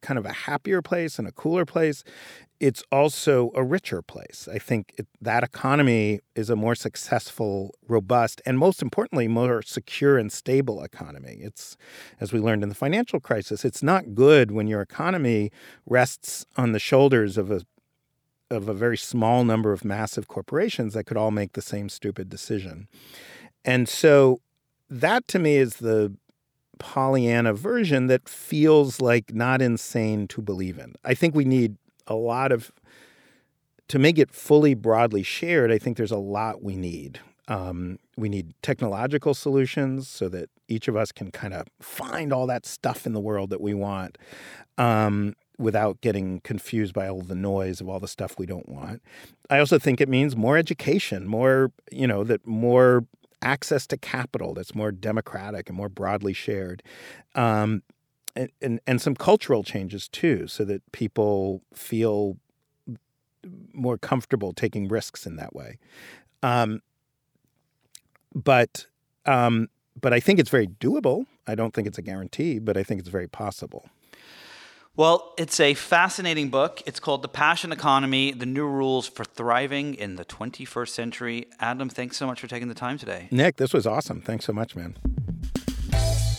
[0.00, 2.04] kind of a happier place and a cooler place,
[2.60, 4.48] it's also a richer place.
[4.52, 10.18] I think it, that economy is a more successful, robust, and most importantly, more secure
[10.18, 11.38] and stable economy.
[11.40, 11.76] It's,
[12.20, 15.52] as we learned in the financial crisis, it's not good when your economy
[15.86, 17.62] rests on the shoulders of a
[18.50, 22.30] of a very small number of massive corporations that could all make the same stupid
[22.30, 22.88] decision.
[23.62, 24.40] And so
[24.88, 26.16] that to me is the
[26.78, 30.94] Pollyanna version that feels like not insane to believe in.
[31.04, 31.76] I think we need
[32.08, 32.72] a lot of
[33.88, 35.72] to make it fully broadly shared.
[35.72, 37.20] I think there's a lot we need.
[37.48, 42.46] Um, we need technological solutions so that each of us can kind of find all
[42.46, 44.18] that stuff in the world that we want
[44.76, 49.02] um, without getting confused by all the noise of all the stuff we don't want.
[49.48, 53.06] I also think it means more education, more, you know, that more
[53.40, 56.82] access to capital that's more democratic and more broadly shared.
[57.34, 57.82] Um,
[58.38, 62.38] and, and, and some cultural changes too, so that people feel
[63.72, 65.78] more comfortable taking risks in that way.
[66.42, 66.80] Um,
[68.34, 68.86] but
[69.26, 69.68] um,
[70.00, 71.26] but I think it's very doable.
[71.46, 73.88] I don't think it's a guarantee, but I think it's very possible.
[74.96, 76.82] Well, it's a fascinating book.
[76.84, 81.46] It's called The Passion Economy The New Rules for Thriving in the 21st Century.
[81.60, 83.28] Adam, thanks so much for taking the time today.
[83.30, 84.20] Nick, this was awesome.
[84.20, 84.96] Thanks so much, man.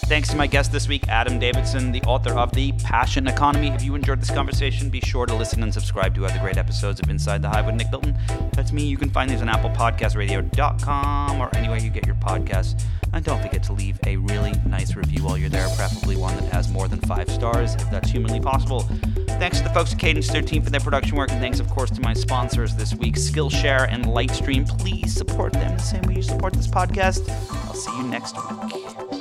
[0.10, 3.68] Thanks to my guest this week, Adam Davidson, the author of The Passion Economy.
[3.68, 7.00] If you enjoyed this conversation, be sure to listen and subscribe to other great episodes
[7.00, 8.18] of Inside the Hive with Nick Bilton.
[8.54, 8.86] That's me.
[8.86, 12.82] You can find these on Apple Podcast Radio.com or anywhere you get your podcasts.
[13.14, 16.52] And don't forget to leave a really nice review while you're there, preferably one that
[16.52, 18.80] has more than five stars, if that's humanly possible.
[19.38, 21.92] Thanks to the folks at Cadence 13 for their production work, and thanks, of course,
[21.92, 24.68] to my sponsors this week, Skillshare and Lightstream.
[24.80, 27.30] Please support them the same way you support this podcast.
[27.68, 29.19] I'll see you next week.